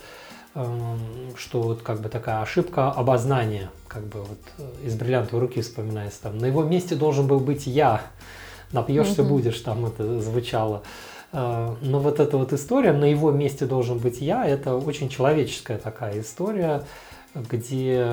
что 1.36 1.62
вот 1.62 1.82
как 1.82 2.00
бы 2.00 2.10
такая 2.10 2.42
ошибка 2.42 2.90
обознания, 2.90 3.70
как 3.88 4.04
бы 4.04 4.22
вот 4.22 4.40
из 4.84 4.96
бриллиантовой 4.96 5.42
руки 5.42 5.62
вспоминается 5.62 6.24
там, 6.24 6.38
на 6.38 6.46
его 6.46 6.64
месте 6.64 6.96
должен 6.96 7.28
был 7.28 7.40
быть 7.40 7.68
я, 7.68 8.02
напьешься 8.72 9.24
угу. 9.24 9.36
будешь, 9.36 9.60
там 9.60 9.86
это 9.86 10.22
звучало. 10.22 10.84
Но 11.34 11.78
вот 11.82 12.20
эта 12.20 12.38
вот 12.38 12.52
история, 12.52 12.92
на 12.92 13.06
его 13.06 13.32
месте 13.32 13.66
должен 13.66 14.00
быть 14.00 14.20
я, 14.20 14.46
это 14.46 14.76
очень 14.76 15.08
человеческая 15.08 15.78
такая 15.78 16.20
история, 16.20 16.84
где 17.34 18.06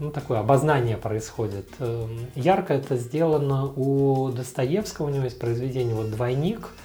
ну, 0.00 0.10
такое 0.10 0.40
обознание 0.40 0.96
происходит. 0.96 1.68
Эм, 1.78 2.26
ярко 2.34 2.74
это 2.74 2.96
сделано 2.96 3.66
у 3.66 4.30
Достоевского, 4.30 5.06
у 5.06 5.10
него 5.10 5.22
есть 5.22 5.38
произведение 5.38 5.94
вот 5.94 6.10
«Двойник», 6.10 6.66
э, 6.66 6.83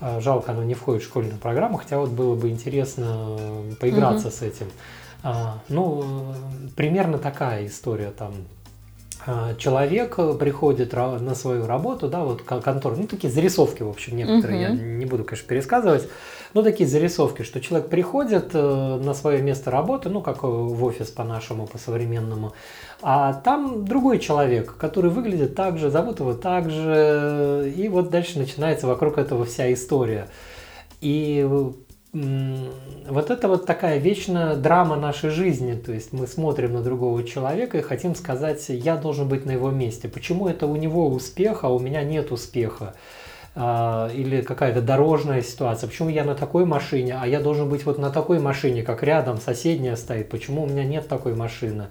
Жалко, 0.00 0.52
оно 0.52 0.62
не 0.64 0.74
входит 0.74 1.02
в 1.02 1.06
школьную 1.06 1.38
программу, 1.38 1.78
хотя 1.78 1.98
вот 1.98 2.10
было 2.10 2.34
бы 2.34 2.50
интересно 2.50 3.36
поиграться 3.80 4.28
угу. 4.28 4.36
с 4.36 4.42
этим. 4.42 4.66
А, 5.22 5.58
ну, 5.68 6.34
примерно 6.76 7.18
такая 7.18 7.66
история 7.66 8.10
там. 8.10 8.34
А, 9.26 9.54
человек 9.56 10.16
приходит 10.38 10.92
на 10.92 11.34
свою 11.34 11.66
работу, 11.66 12.08
да, 12.08 12.20
вот 12.24 12.42
контор, 12.42 12.96
ну 12.96 13.06
такие 13.06 13.32
зарисовки, 13.32 13.82
в 13.82 13.88
общем, 13.88 14.16
некоторые, 14.16 14.68
угу. 14.68 14.76
я 14.76 14.82
не 14.82 15.06
буду, 15.06 15.24
конечно, 15.24 15.48
пересказывать. 15.48 16.08
Ну, 16.54 16.62
такие 16.62 16.88
зарисовки, 16.88 17.42
что 17.42 17.60
человек 17.60 17.90
приходит 17.90 18.50
э, 18.54 19.00
на 19.02 19.12
свое 19.12 19.42
место 19.42 19.70
работы, 19.70 20.08
ну, 20.08 20.22
как 20.22 20.44
в 20.44 20.82
офис 20.82 21.08
по-нашему, 21.08 21.66
по-современному, 21.66 22.54
а 23.02 23.34
там 23.34 23.84
другой 23.84 24.18
человек, 24.18 24.76
который 24.76 25.10
выглядит 25.10 25.54
так 25.54 25.78
же, 25.78 25.90
зовут 25.90 26.20
его 26.20 26.32
так 26.32 26.70
же, 26.70 27.70
и 27.76 27.88
вот 27.88 28.08
дальше 28.10 28.38
начинается 28.38 28.86
вокруг 28.86 29.18
этого 29.18 29.44
вся 29.44 29.70
история. 29.72 30.28
И 31.02 31.46
вот 32.12 33.30
это 33.30 33.48
вот 33.48 33.66
такая 33.66 33.98
вечная 33.98 34.56
драма 34.56 34.96
нашей 34.96 35.30
жизни. 35.30 35.74
То 35.74 35.92
есть 35.92 36.12
мы 36.12 36.26
смотрим 36.26 36.72
на 36.72 36.82
другого 36.82 37.22
человека 37.22 37.78
и 37.78 37.82
хотим 37.82 38.14
сказать, 38.14 38.64
я 38.68 38.96
должен 38.96 39.28
быть 39.28 39.44
на 39.44 39.52
его 39.52 39.70
месте. 39.70 40.08
Почему 40.08 40.48
это 40.48 40.66
у 40.66 40.76
него 40.76 41.08
успех, 41.08 41.64
а 41.64 41.68
у 41.68 41.78
меня 41.78 42.02
нет 42.02 42.32
успеха? 42.32 42.94
А, 43.54 44.08
или 44.14 44.40
какая-то 44.40 44.80
дорожная 44.80 45.42
ситуация. 45.42 45.88
Почему 45.88 46.08
я 46.08 46.22
на 46.22 46.36
такой 46.36 46.64
машине, 46.64 47.18
а 47.20 47.26
я 47.26 47.40
должен 47.40 47.68
быть 47.68 47.84
вот 47.84 47.98
на 47.98 48.10
такой 48.10 48.38
машине, 48.38 48.84
как 48.84 49.02
рядом 49.02 49.38
соседняя 49.38 49.96
стоит. 49.96 50.30
Почему 50.30 50.62
у 50.62 50.66
меня 50.66 50.84
нет 50.84 51.08
такой 51.08 51.34
машины? 51.34 51.88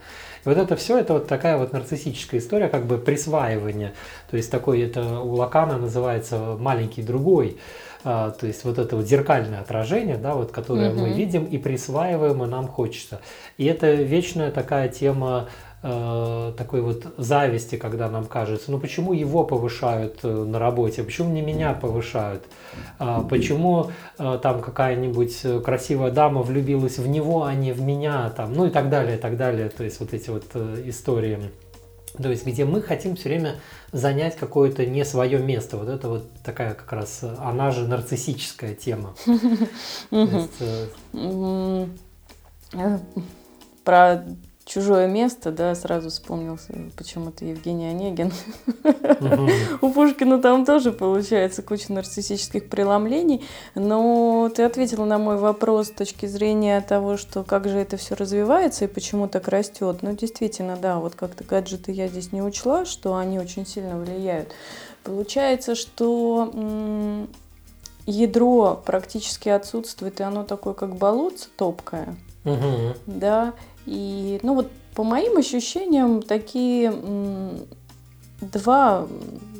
Вот 0.48 0.56
это 0.56 0.78
все, 0.78 0.98
это 0.98 1.12
вот 1.12 1.28
такая 1.28 1.58
вот 1.58 1.74
нарциссическая 1.74 2.40
история, 2.40 2.70
как 2.70 2.86
бы 2.86 2.98
присваивание. 2.98 3.92
То 4.32 4.38
есть 4.38 4.50
такой, 4.50 4.82
это 4.82 5.20
у 5.20 5.34
Лакана 5.34 5.78
называется 5.78 6.56
маленький 6.58 7.02
другой. 7.02 7.58
А, 8.06 8.32
то 8.32 8.48
есть 8.48 8.64
вот 8.64 8.78
это 8.78 8.96
вот 8.96 9.06
зеркальное 9.06 9.60
отражение, 9.60 10.16
да, 10.16 10.36
вот, 10.36 10.54
которое 10.54 10.92
угу. 10.92 11.02
мы 11.02 11.10
видим 11.10 11.44
и 11.44 11.58
присваиваем, 11.58 12.42
и 12.46 12.48
нам 12.48 12.70
хочется. 12.70 13.20
И 13.58 13.66
это 13.66 13.92
вечная 13.92 14.50
такая 14.50 14.88
тема 14.88 15.50
Э, 15.84 16.54
такой 16.58 16.82
вот 16.82 17.14
зависти, 17.18 17.76
когда 17.76 18.10
нам 18.10 18.26
кажется, 18.26 18.72
ну 18.72 18.80
почему 18.80 19.14
его 19.14 19.44
повышают 19.44 20.22
э, 20.24 20.28
на 20.28 20.58
работе, 20.58 21.04
почему 21.04 21.32
не 21.32 21.44
меня 21.44 21.74
повышают, 21.74 22.44
а, 22.98 23.22
почему 23.22 23.92
э, 24.18 24.40
там 24.42 24.64
какая-нибудь 24.64 25.64
красивая 25.64 26.10
дама 26.10 26.42
влюбилась 26.42 26.98
в 26.98 27.08
него, 27.08 27.44
а 27.44 27.54
не 27.54 27.74
в 27.74 27.82
меня, 27.82 28.32
там, 28.32 28.54
ну 28.54 28.66
и 28.66 28.72
так 28.72 28.90
далее, 28.90 29.18
и 29.18 29.20
так 29.20 29.38
далее, 29.38 29.70
то 29.70 29.84
есть 29.84 30.00
вот 30.00 30.14
эти 30.14 30.32
вот 30.32 30.46
истории. 30.56 31.52
То 32.22 32.32
есть, 32.32 32.48
где 32.48 32.66
мы 32.66 32.82
хотим 32.82 33.16
все 33.16 33.30
время 33.30 33.58
занять 33.92 34.36
какое-то 34.36 34.84
не 34.88 35.06
свое 35.06 35.38
место. 35.38 35.78
Вот 35.78 35.90
это 35.90 36.10
вот 36.10 36.28
такая 36.44 36.74
как 36.74 36.92
раз, 36.92 37.24
она 37.38 37.70
же 37.70 37.88
нарциссическая 37.88 38.74
тема. 38.74 39.14
Про 43.84 44.26
чужое 44.68 45.08
место, 45.08 45.52
да, 45.52 45.74
сразу 45.74 46.10
вспомнился 46.10 46.74
почему-то 46.98 47.46
Евгений 47.46 47.88
Онегин. 47.88 48.32
У 49.82 49.90
Пушкина 49.90 50.40
там 50.42 50.66
тоже 50.66 50.92
получается 50.92 51.62
куча 51.64 51.94
нарциссических 51.94 52.70
преломлений, 52.70 53.46
но 53.76 54.52
ты 54.54 54.64
ответила 54.64 55.06
на 55.06 55.18
мой 55.18 55.38
вопрос 55.38 55.88
с 55.88 55.92
точки 55.92 56.26
зрения 56.26 56.82
того, 56.82 57.16
что 57.18 57.44
как 57.44 57.68
же 57.68 57.78
это 57.80 57.96
все 57.96 58.16
развивается 58.16 58.86
и 58.86 58.90
почему 58.90 59.28
так 59.28 59.48
растет. 59.48 60.00
Ну, 60.02 60.14
действительно, 60.14 60.76
да, 60.76 60.98
вот 61.00 61.16
как-то 61.16 61.44
гаджеты 61.46 61.94
я 61.94 62.08
здесь 62.08 62.34
не 62.34 62.42
учла, 62.42 62.86
что 62.86 63.16
они 63.16 63.40
очень 63.40 63.66
сильно 63.66 63.98
влияют. 63.98 64.50
Получается, 65.04 65.76
что 65.76 66.52
ядро 68.06 68.82
практически 68.86 69.48
отсутствует, 69.48 70.20
и 70.20 70.24
оно 70.24 70.44
такое, 70.44 70.74
как 70.74 70.98
болотце 70.98 71.48
топкое. 71.56 72.18
Угу. 72.48 72.96
Да, 73.08 73.54
и, 73.86 74.40
ну 74.42 74.56
вот, 74.56 74.72
по 74.96 75.04
моим 75.04 75.38
ощущениям, 75.38 76.22
такие 76.22 76.94
два 78.42 79.08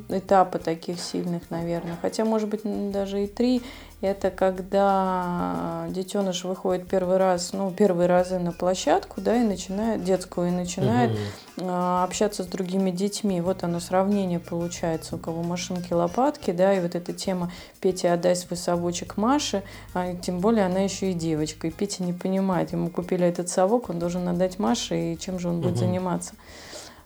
этапа 0.10 0.60
таких 0.60 1.00
сильных, 1.00 1.50
наверное, 1.50 1.98
хотя, 2.02 2.26
может 2.26 2.50
быть, 2.50 2.62
даже 2.92 3.24
и 3.24 3.28
три, 3.28 3.62
это 4.00 4.30
когда 4.30 5.88
детеныш 5.90 6.44
выходит 6.44 6.88
первый 6.88 7.18
раз, 7.18 7.52
ну, 7.52 7.72
первые 7.72 8.08
разы 8.08 8.38
на 8.38 8.52
площадку, 8.52 9.22
да, 9.22 9.36
и 9.36 9.44
начинает, 9.44 10.04
детскую, 10.04 10.50
и 10.50 10.52
начинает 10.52 11.12
угу. 11.58 11.68
общаться 11.68 12.44
с 12.44 12.46
другими 12.46 12.92
детьми. 12.92 13.42
Вот 13.42 13.64
оно 13.64 13.80
сравнение 13.80 14.40
получается, 14.40 15.16
у 15.16 15.18
кого 15.18 15.42
машинки, 15.42 15.94
лопатки, 15.94 16.52
да, 16.52 16.74
и 16.74 16.80
вот 16.80 16.94
эта 16.94 17.12
тема 17.12 17.52
«Петя, 17.82 18.14
отдай 18.14 18.36
свой 18.36 18.58
совочек 18.58 19.18
Маше», 19.18 19.64
а 19.96 20.14
тем 20.14 20.42
более 20.42 20.68
она 20.68 20.82
еще 20.82 21.10
и 21.10 21.14
девочка, 21.16 21.66
и 21.66 21.72
Петя 21.72 22.04
не 22.04 22.14
понимает, 22.14 22.74
ему 22.74 22.92
купили 22.92 23.26
этот 23.26 23.50
совок, 23.50 23.90
он 23.90 23.98
должен 23.98 24.28
отдать 24.30 24.60
Маше, 24.60 25.14
и 25.14 25.18
чем 25.18 25.40
же 25.40 25.50
он 25.50 25.60
будет 25.60 25.74
угу. 25.74 25.80
заниматься. 25.80 26.36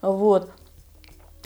Вот. 0.01 0.50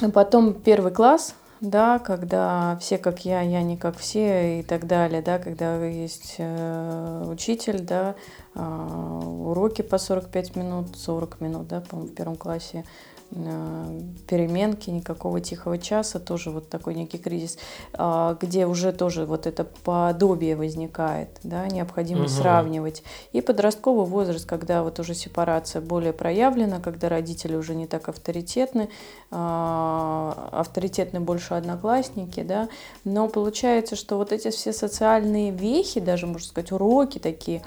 А 0.02 0.10
потом 0.10 0.54
первый 0.54 0.92
класс, 0.92 1.36
да, 1.69 2.00
когда 2.00 2.77
все 2.79 2.98
как 2.98 3.25
я, 3.25 3.41
я 3.41 3.62
не 3.62 3.77
как 3.77 3.98
все 3.98 4.60
и 4.60 4.63
так 4.63 4.88
далее, 4.88 5.22
да, 5.22 5.39
когда 5.39 5.84
есть 5.86 6.36
э, 6.38 7.25
учитель, 7.27 7.81
да, 7.81 8.15
э, 8.53 8.60
уроки 8.62 9.81
по 9.81 9.98
45 9.98 10.55
минут, 10.55 10.98
40 10.98 11.41
минут, 11.41 11.67
да, 11.67 11.81
по-моему, 11.81 12.12
в 12.12 12.15
первом 12.15 12.36
классе, 12.36 12.86
переменки, 13.32 14.89
никакого 14.89 15.41
тихого 15.41 15.77
часа, 15.77 16.20
тоже 16.20 16.51
вот 16.51 16.70
такой 16.70 16.96
некий 16.96 17.17
кризис, 17.17 17.58
а, 17.94 18.38
где 18.39 18.65
уже 18.65 18.94
тоже 18.94 19.25
вот 19.25 19.46
это 19.46 19.65
подобие 19.84 20.55
возникает, 20.55 21.29
да, 21.44 21.67
необходимость 21.67 22.36
угу. 22.36 22.44
сравнивать. 22.44 23.03
И 23.34 23.41
подростковый 23.41 24.05
возраст, 24.05 24.46
когда 24.46 24.84
вот 24.84 25.00
уже 25.00 25.15
сепарация 25.15 25.82
более 25.82 26.13
проявлена, 26.13 26.79
когда 26.79 27.10
родители 27.10 27.55
уже 27.55 27.75
не 27.75 27.88
так 27.88 28.08
авторитетны, 28.08 28.89
а, 29.32 30.50
авторитетны 30.51 31.20
больше 31.20 31.55
одноклассники, 31.55 32.41
да, 32.41 32.70
но 33.03 33.27
получается, 33.27 33.96
что 33.96 34.17
вот 34.17 34.32
эти 34.32 34.50
все 34.50 34.72
социальные 34.72 35.51
вехи, 35.51 36.00
даже, 36.00 36.25
можно 36.25 36.48
сказать, 36.48 36.72
уроки 36.72 37.20
такие, 37.20 37.62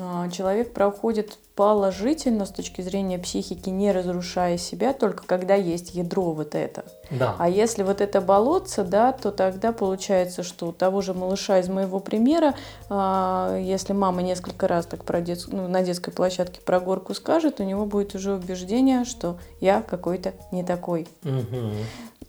а, 0.00 0.28
человек 0.28 0.74
проходит 0.74 1.38
положительно 1.58 2.46
с 2.46 2.50
точки 2.50 2.82
зрения 2.82 3.18
психики, 3.18 3.68
не 3.68 3.90
разрушая 3.90 4.58
себя, 4.58 4.92
только 4.92 5.24
когда 5.26 5.56
есть 5.56 5.92
ядро 5.92 6.30
вот 6.30 6.54
это. 6.54 6.84
Да. 7.10 7.34
А 7.36 7.48
если 7.48 7.82
вот 7.82 8.00
это 8.00 8.20
болотце, 8.20 8.84
да, 8.84 9.10
то 9.10 9.32
тогда 9.32 9.72
получается, 9.72 10.44
что 10.44 10.68
у 10.68 10.72
того 10.72 11.00
же 11.00 11.14
малыша 11.14 11.58
из 11.58 11.68
моего 11.68 11.98
примера, 11.98 12.54
а, 12.88 13.58
если 13.58 13.92
мама 13.92 14.22
несколько 14.22 14.68
раз 14.68 14.86
так 14.86 15.04
про 15.04 15.20
дет... 15.20 15.46
ну, 15.48 15.66
на 15.66 15.82
детской 15.82 16.12
площадке 16.12 16.60
про 16.60 16.78
горку 16.78 17.12
скажет, 17.12 17.58
у 17.58 17.64
него 17.64 17.86
будет 17.86 18.14
уже 18.14 18.34
убеждение, 18.34 19.04
что 19.04 19.36
я 19.60 19.82
какой-то 19.82 20.34
не 20.52 20.62
такой. 20.62 21.08
Угу. 21.24 21.72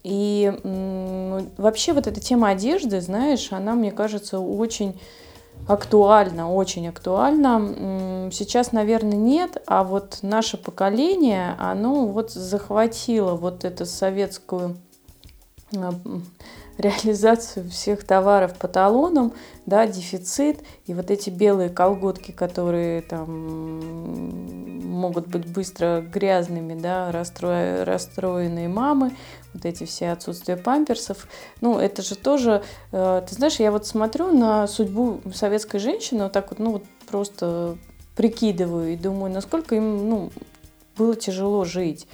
И 0.06 0.52
м- 0.64 1.52
вообще 1.58 1.94
вот 1.94 2.08
эта 2.08 2.20
тема 2.20 2.50
одежды, 2.50 3.00
знаешь, 3.00 3.52
она, 3.52 3.76
мне 3.76 3.92
кажется, 3.92 4.40
очень 4.40 5.00
актуально, 5.70 6.52
очень 6.52 6.88
актуально. 6.88 8.30
Сейчас, 8.32 8.72
наверное, 8.72 9.18
нет, 9.18 9.62
а 9.68 9.84
вот 9.84 10.20
наше 10.24 10.58
поколение, 10.58 11.56
оно 11.60 12.08
вот 12.08 12.32
захватило 12.32 13.36
вот 13.36 13.64
эту 13.64 13.86
советскую 13.86 14.78
а, 15.78 15.92
реализацию 16.80 17.70
всех 17.70 18.04
товаров 18.04 18.56
по 18.56 18.68
талонам, 18.68 19.34
да, 19.68 19.86
дефицит, 19.86 20.64
и 20.88 20.96
вот 20.96 21.12
эти 21.12 21.30
белые 21.30 21.70
колготки, 21.70 22.32
которые 22.32 23.04
там 23.04 24.80
могут 24.90 25.28
быть 25.28 25.48
быстро 25.52 26.02
грязными, 26.02 26.80
да, 26.80 27.12
расстро... 27.12 27.86
расстроенные 27.86 28.68
мамы, 28.70 29.16
вот 29.54 29.66
эти 29.66 29.86
все 29.86 30.12
отсутствия 30.12 30.58
памперсов. 30.58 31.28
Ну, 31.62 31.80
это 31.80 32.02
же 32.02 32.16
тоже, 32.16 32.64
э, 32.92 33.24
ты 33.28 33.36
знаешь, 33.36 33.60
я 33.60 33.72
вот 33.72 33.86
смотрю 33.86 34.32
на 34.32 34.68
судьбу 34.68 35.22
советской 35.34 35.80
женщины, 35.80 36.24
вот 36.24 36.34
так 36.34 36.50
вот, 36.50 36.60
ну, 36.60 36.72
вот 36.74 36.84
просто 37.10 37.78
прикидываю 38.16 38.94
и 38.94 38.96
думаю, 38.96 39.32
насколько 39.32 39.76
им, 39.76 40.10
ну, 40.10 40.32
было 40.98 41.16
тяжело 41.16 41.66
жить. 41.66 42.08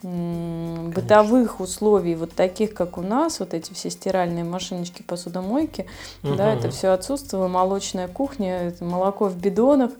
Конечно. 0.00 0.92
бытовых 0.94 1.58
условий, 1.58 2.14
вот 2.14 2.32
таких, 2.32 2.72
как 2.72 2.98
у 2.98 3.02
нас, 3.02 3.40
вот 3.40 3.52
эти 3.52 3.72
все 3.72 3.90
стиральные 3.90 4.44
машиночки, 4.44 5.02
посудомойки, 5.02 5.86
угу. 6.22 6.36
да, 6.36 6.54
это 6.54 6.70
все 6.70 6.88
отсутствовало, 6.90 7.48
молочная 7.48 8.06
кухня, 8.06 8.68
это 8.68 8.84
молоко 8.84 9.26
в 9.26 9.36
бидонах. 9.36 9.90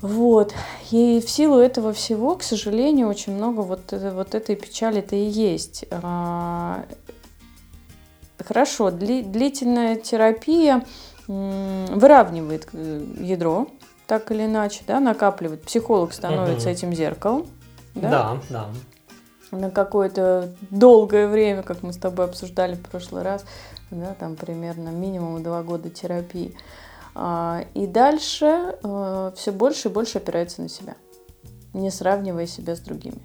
Вот. 0.00 0.54
И 0.90 1.20
в 1.24 1.28
силу 1.28 1.58
этого 1.58 1.92
всего, 1.92 2.36
к 2.36 2.42
сожалению, 2.42 3.08
очень 3.08 3.34
много 3.34 3.60
вот, 3.60 3.92
вот 3.92 4.34
этой 4.34 4.54
печали-то 4.54 5.16
и 5.16 5.24
есть. 5.24 5.84
А, 5.90 6.84
хорошо, 8.38 8.90
дли, 8.90 9.22
длительная 9.22 9.96
терапия 9.96 10.84
выравнивает 11.26 12.68
э, 12.72 13.04
ядро, 13.20 13.68
так 14.06 14.30
или 14.30 14.46
иначе, 14.46 14.82
да, 14.86 14.98
накапливает. 15.00 15.62
Психолог 15.62 16.14
становится 16.14 16.68
угу. 16.68 16.74
этим 16.74 16.94
зеркалом. 16.94 17.46
Да, 17.94 18.10
да. 18.48 18.68
да. 19.50 19.58
На 19.58 19.70
какое-то 19.70 20.50
долгое 20.70 21.26
время, 21.26 21.62
как 21.62 21.82
мы 21.82 21.92
с 21.92 21.96
тобой 21.96 22.26
обсуждали 22.26 22.74
в 22.76 22.82
прошлый 22.82 23.22
раз, 23.22 23.44
да, 23.90 24.14
там 24.14 24.36
примерно 24.36 24.90
минимум 24.90 25.42
два 25.42 25.62
года 25.62 25.90
терапии. 25.90 26.54
А, 26.54 26.87
и 27.14 27.86
дальше 27.86 28.78
э, 28.82 29.32
все 29.36 29.52
больше 29.52 29.88
и 29.88 29.92
больше 29.92 30.18
опирается 30.18 30.62
на 30.62 30.68
себя, 30.68 30.96
не 31.72 31.90
сравнивая 31.90 32.46
себя 32.46 32.76
с 32.76 32.80
другими. 32.80 33.22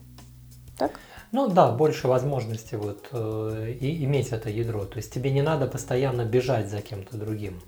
Так? 0.77 0.99
Ну 1.33 1.47
да, 1.47 1.71
больше 1.71 2.07
возможностей 2.07 2.75
вот 2.75 3.07
э, 3.11 3.73
и 3.79 4.05
иметь 4.05 4.31
это 4.31 4.51
ядро. 4.51 4.85
То 4.85 4.97
есть 4.97 5.11
тебе 5.11 5.31
не 5.31 5.41
надо 5.41 5.65
постоянно 5.65 6.25
бежать 6.25 6.69
за 6.69 6.81
кем-то 6.81 7.17
другим. 7.17 7.59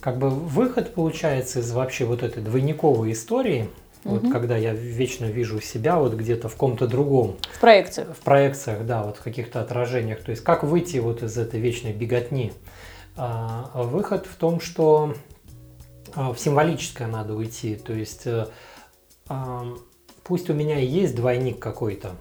Как 0.00 0.18
бы 0.18 0.30
выход 0.30 0.94
получается 0.94 1.58
из 1.58 1.72
вообще 1.72 2.04
вот 2.04 2.22
этой 2.22 2.40
двойниковой 2.40 3.10
истории, 3.10 3.68
угу. 4.04 4.18
вот 4.18 4.32
когда 4.32 4.56
я 4.56 4.72
вечно 4.72 5.24
вижу 5.24 5.60
себя 5.60 5.98
вот 5.98 6.14
где-то 6.14 6.48
в 6.48 6.54
ком-то 6.54 6.86
другом. 6.86 7.38
В 7.52 7.60
проекциях. 7.60 8.16
В 8.16 8.20
проекциях, 8.20 8.86
да, 8.86 9.02
вот 9.02 9.16
в 9.16 9.22
каких-то 9.22 9.60
отражениях. 9.60 10.22
То 10.22 10.30
есть 10.30 10.44
как 10.44 10.62
выйти 10.62 10.98
вот 10.98 11.24
из 11.24 11.36
этой 11.36 11.58
вечной 11.58 11.92
беготни. 11.92 12.52
А, 13.16 13.70
выход 13.74 14.26
в 14.26 14.36
том, 14.36 14.60
что 14.60 15.14
а, 16.14 16.32
в 16.32 16.38
символическое 16.38 17.06
надо 17.06 17.34
уйти. 17.34 17.76
То 17.76 17.92
есть 17.92 18.26
э, 18.26 18.46
а, 19.28 19.66
пусть 20.24 20.48
у 20.48 20.54
меня 20.54 20.78
есть 20.78 21.14
двойник 21.14 21.58
какой-то, 21.58 22.12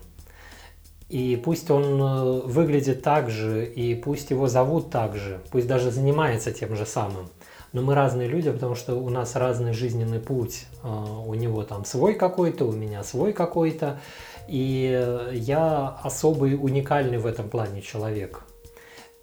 и 1.08 1.42
пусть 1.44 1.72
он 1.72 2.02
э, 2.02 2.42
выглядит 2.42 3.04
так 3.04 3.30
же, 3.30 3.66
и 3.66 3.96
пусть 3.96 4.32
его 4.32 4.48
зовут 4.48 4.90
так 4.90 5.16
же, 5.16 5.42
пусть 5.52 5.68
даже 5.68 5.92
занимается 5.92 6.52
тем 6.52 6.76
же 6.76 6.86
самым. 6.86 7.30
Но 7.72 7.82
мы 7.82 7.96
разные 7.96 8.28
люди, 8.28 8.52
потому 8.52 8.76
что 8.76 8.96
у 8.96 9.10
нас 9.10 9.36
разный 9.38 9.72
жизненный 9.72 10.20
путь. 10.20 10.66
У 10.84 11.34
него 11.36 11.64
там 11.64 11.86
свой 11.86 12.16
какой-то, 12.16 12.66
у 12.66 12.74
меня 12.74 13.02
свой 13.02 13.32
какой-то. 13.32 14.02
И 14.50 15.30
я 15.32 15.98
особый, 16.04 16.56
уникальный 16.56 17.18
в 17.18 17.26
этом 17.26 17.48
плане 17.48 17.82
человек. 17.82 18.44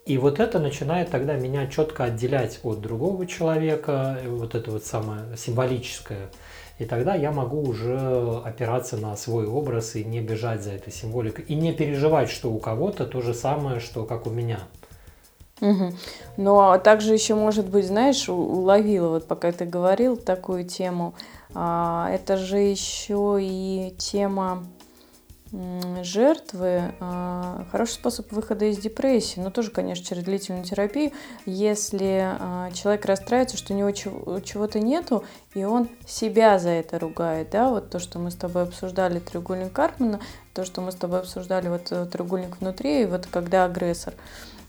И 0.09 0.17
вот 0.17 0.41
это 0.41 0.59
начинает 0.59 1.11
тогда 1.11 1.35
меня 1.35 1.67
четко 1.67 2.05
отделять 2.05 2.61
от 2.63 2.81
другого 2.81 3.27
человека, 3.27 4.19
вот 4.27 4.55
это 4.55 4.71
вот 4.71 4.87
самое 4.87 5.37
символическое. 5.37 6.31
И 6.79 6.87
тогда 6.87 7.15
я 7.15 7.31
могу 7.31 7.61
уже 7.61 8.41
опираться 8.43 8.97
на 8.97 9.15
свой 9.17 9.47
образ 9.47 9.97
и 9.97 10.05
не 10.05 10.23
бежать 10.23 10.63
за 10.63 10.71
этой 10.71 10.95
символикой. 10.95 11.45
И 11.45 11.55
не 11.55 11.75
переживать, 11.75 12.31
что 12.31 12.51
у 12.51 12.59
кого-то 12.59 13.05
то 13.05 13.21
же 13.21 13.35
самое, 13.35 13.81
что 13.81 14.07
как 14.07 14.27
у 14.27 14.31
меня. 14.31 14.61
Угу. 15.61 15.93
Ну, 16.39 16.59
а 16.59 16.79
также 16.79 17.13
еще, 17.13 17.35
может 17.35 17.69
быть, 17.69 17.87
знаешь, 17.87 18.31
уловила, 18.31 19.11
вот 19.11 19.29
пока 19.29 19.53
ты 19.53 19.67
говорил 19.67 20.17
такую 20.17 20.65
тему, 20.65 21.13
а, 21.53 22.09
это 22.11 22.39
же 22.39 22.57
еще 22.57 23.37
и 23.39 23.95
тема 23.99 24.65
жертвы 25.51 26.93
а, 27.01 27.65
хороший 27.71 27.93
способ 27.93 28.31
выхода 28.33 28.67
из 28.67 28.79
депрессии, 28.79 29.41
но 29.41 29.51
тоже, 29.51 29.71
конечно, 29.71 30.05
через 30.05 30.25
длительную 30.25 30.65
терапию, 30.65 31.13
если 31.47 32.37
а, 32.39 32.71
человек 32.73 33.07
расстраивается, 33.07 33.57
что 33.57 33.73
у 33.73 33.77
него 33.77 33.91
чего-то 33.93 34.79
нету, 34.79 35.25
и 35.55 35.65
он 35.65 35.89
себя 36.07 36.59
за 36.59 36.71
это 36.71 36.99
ругает, 36.99 37.51
да, 37.51 37.71
вот 37.71 37.89
то, 37.89 37.99
что 37.99 38.19
мы 38.19 38.31
с 38.31 38.35
тобой 38.35 38.65
обсуждали 38.65 39.21
треугольник 39.21 39.73
Карпмана, 39.73 40.21
то, 40.53 40.65
что 40.65 40.83
мы 40.83 40.93
с 40.93 40.97
тобой 40.97 41.21
обсуждали 41.21 41.69
вот 41.69 41.93
э, 41.93 42.05
треугольник 42.07 42.61
внутри, 42.61 43.03
и 43.03 43.07
вот 43.07 43.27
когда 43.27 43.65
агрессор. 43.65 44.15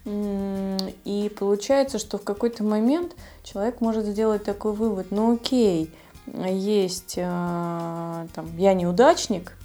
И 0.05 1.31
получается, 1.37 1.99
что 1.99 2.17
в 2.17 2.23
какой-то 2.23 2.63
момент 2.63 3.15
человек 3.43 3.81
может 3.81 4.05
сделать 4.05 4.43
такой 4.43 4.71
вывод, 4.71 5.07
ну 5.11 5.33
окей, 5.33 5.93
есть 6.25 7.15
а, 7.21 8.25
там, 8.33 8.55
я 8.57 8.73
неудачник, 8.73 9.57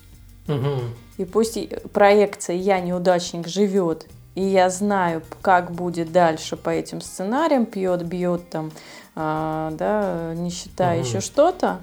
угу. 0.49 0.81
И 1.17 1.25
пусть 1.25 1.59
проекция 1.93 2.57
«я 2.57 2.81
неудачник» 2.81 3.47
живет, 3.47 4.07
и 4.35 4.43
я 4.43 4.69
знаю, 4.69 5.23
как 5.43 5.71
будет 5.71 6.11
дальше 6.11 6.57
по 6.57 6.71
этим 6.71 7.01
сценариям, 7.01 7.67
пьет, 7.67 8.05
бьет 8.05 8.51
там, 8.51 8.73
а, 9.15 9.71
да, 9.73 10.35
нищета, 10.35 10.91
угу. 10.93 11.01
еще 11.01 11.21
что-то, 11.21 11.81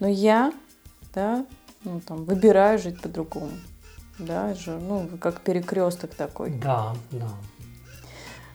но 0.00 0.08
я, 0.08 0.52
да, 1.14 1.46
ну, 1.82 2.00
там, 2.00 2.24
выбираю 2.24 2.78
жить 2.78 3.00
по-другому. 3.00 3.52
Да, 4.18 4.54
же, 4.54 4.78
ну, 4.78 5.08
как 5.20 5.40
перекресток 5.40 6.14
такой. 6.14 6.50
Да, 6.50 6.94
да. 7.10 7.28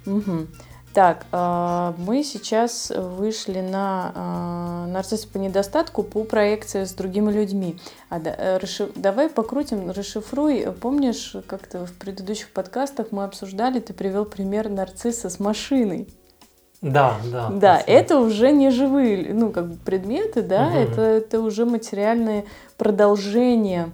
Угу. 0.06 0.48
Так, 0.93 1.28
а, 1.32 1.93
мы 1.99 2.23
сейчас 2.23 2.91
вышли 2.95 3.62
на 3.62 4.12
а, 4.15 4.88
нарцисс 4.88 5.25
по 5.25 5.38
недостатку 5.38 6.02
по 6.02 6.23
проекции 6.23 6.84
с 6.84 6.93
другими 6.93 7.32
людьми. 7.32 7.78
А, 8.10 8.19
э, 8.23 8.60
давай 8.95 9.30
покрутим, 9.30 9.91
расшифруй. 9.91 10.65
Помнишь, 10.82 11.36
как-то 11.47 11.86
в 11.86 11.93
предыдущих 11.93 12.49
подкастах 12.52 13.08
мы 13.12 13.23
обсуждали, 13.23 13.80
ты 13.80 13.93
привел 13.93 14.25
пример 14.25 14.69
нарцисса 14.69 15.30
с 15.30 15.39
машиной. 15.39 16.08
Да, 16.82 17.17
да. 17.25 17.49
Да, 17.49 17.80
спасибо. 17.80 17.99
это 17.99 18.19
уже 18.19 18.52
не 18.52 18.71
живые, 18.71 19.34
ну, 19.34 19.52
как 19.52 19.67
бы 19.67 19.75
предметы, 19.75 20.41
да, 20.41 20.67
угу. 20.67 20.78
это, 20.78 21.02
это 21.02 21.41
уже 21.41 21.65
материальные 21.65 22.45
продолжения 22.78 23.91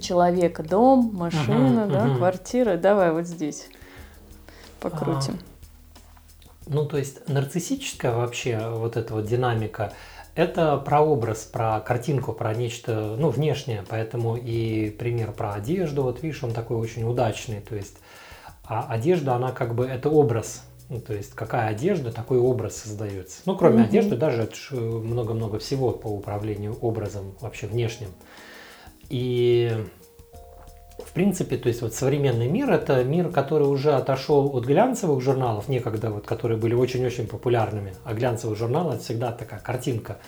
человека. 0.00 0.62
Дом, 0.62 1.10
машина, 1.12 1.84
угу, 1.84 1.92
да, 1.92 2.04
угу. 2.04 2.18
квартира. 2.18 2.76
Давай 2.76 3.12
вот 3.12 3.26
здесь 3.26 3.68
покрутим. 4.80 5.38
А, 5.40 5.51
ну, 6.66 6.86
то 6.86 6.98
есть 6.98 7.28
нарциссическая 7.28 8.12
вообще 8.14 8.58
вот 8.70 8.96
эта 8.96 9.14
вот 9.14 9.26
динамика, 9.26 9.92
Это 10.34 10.78
про 10.78 11.02
образ, 11.02 11.44
про 11.44 11.80
картинку, 11.80 12.32
про 12.32 12.54
нечто, 12.54 13.16
ну, 13.18 13.28
внешнее. 13.28 13.84
Поэтому 13.88 14.36
и 14.36 14.88
пример 14.90 15.32
про 15.32 15.54
одежду, 15.54 16.02
вот 16.04 16.22
видишь, 16.22 16.42
он 16.42 16.52
такой 16.52 16.78
очень 16.78 17.04
удачный. 17.04 17.60
То 17.60 17.76
есть, 17.76 17.98
а 18.64 18.86
одежда, 18.88 19.34
она 19.34 19.52
как 19.52 19.74
бы, 19.74 19.84
это 19.84 20.08
образ. 20.08 20.64
Ну, 20.88 21.00
то 21.00 21.12
есть, 21.12 21.34
какая 21.34 21.68
одежда, 21.68 22.12
такой 22.12 22.38
образ 22.38 22.76
создается. 22.76 23.42
Ну, 23.44 23.56
кроме 23.56 23.82
mm-hmm. 23.82 23.86
одежды, 23.86 24.16
даже 24.16 24.42
это 24.42 24.74
много-много 24.74 25.58
всего 25.58 25.90
по 25.90 26.08
управлению 26.08 26.78
образом 26.80 27.34
вообще 27.40 27.66
внешним. 27.66 28.08
И 29.10 29.70
в 31.06 31.12
принципе, 31.12 31.56
то 31.56 31.68
есть 31.68 31.82
вот 31.82 31.94
современный 31.94 32.48
мир– 32.48 32.70
это 32.72 33.04
мир, 33.04 33.30
который 33.30 33.66
уже 33.66 33.92
отошел 33.92 34.56
от 34.56 34.64
глянцевых 34.64 35.20
журналов, 35.20 35.68
некогда 35.68 36.10
вот, 36.10 36.26
которые 36.26 36.58
были 36.58 36.74
очень-очень 36.74 37.26
популярными, 37.26 37.94
а 38.04 38.14
глянцевый 38.14 38.56
журнал– 38.56 38.92
это 38.94 39.02
всегда 39.02 39.32
такая 39.32 39.60
картинка, 39.60 40.18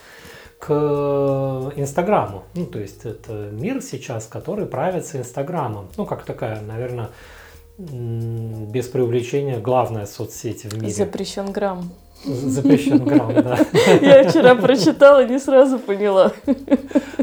к 0.59 1.73
Инстаграму. 1.77 2.45
Ну, 2.55 2.67
то 2.67 2.79
есть 2.79 3.05
это 3.05 3.51
мир 3.53 3.83
сейчас, 3.83 4.27
который 4.27 4.67
правится 4.67 5.19
Инстаграмом. 5.19 5.89
Ну, 5.97 6.07
как 6.07 6.25
такая, 6.25 6.61
наверное, 6.63 7.11
без 7.77 8.87
преувеличения, 8.87 9.59
главная 9.61 10.07
соцсеть 10.07 10.65
в 10.65 10.75
мире. 10.79 10.93
Запрещен 10.93 11.53
грамм. 11.53 11.93
Запрещен 12.25 13.05
грамм, 13.05 13.35
да. 13.35 13.59
Я 14.01 14.29
вчера 14.29 14.55
прочитала, 14.55 15.25
не 15.25 15.39
сразу 15.39 15.79
поняла. 15.79 16.33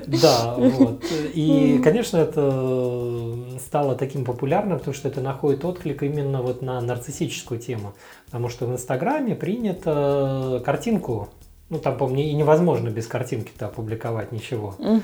Да, 0.07 0.55
вот. 0.57 1.03
И, 1.33 1.79
конечно, 1.83 2.17
это 2.17 3.35
стало 3.59 3.95
таким 3.95 4.25
популярным, 4.25 4.79
потому 4.79 4.93
что 4.93 5.07
это 5.07 5.21
находит 5.21 5.65
отклик 5.65 6.03
именно 6.03 6.41
вот 6.41 6.61
на 6.61 6.81
нарциссическую 6.81 7.59
тему. 7.59 7.93
Потому 8.25 8.49
что 8.49 8.65
в 8.65 8.73
Инстаграме 8.73 9.35
принято 9.35 10.61
картинку 10.65 11.29
ну, 11.69 11.79
там, 11.79 11.97
по 11.97 12.05
мне, 12.05 12.29
и 12.29 12.33
невозможно 12.33 12.89
без 12.89 13.07
картинки-то 13.07 13.67
опубликовать 13.67 14.33
ничего. 14.33 14.75
Угу. 14.77 15.01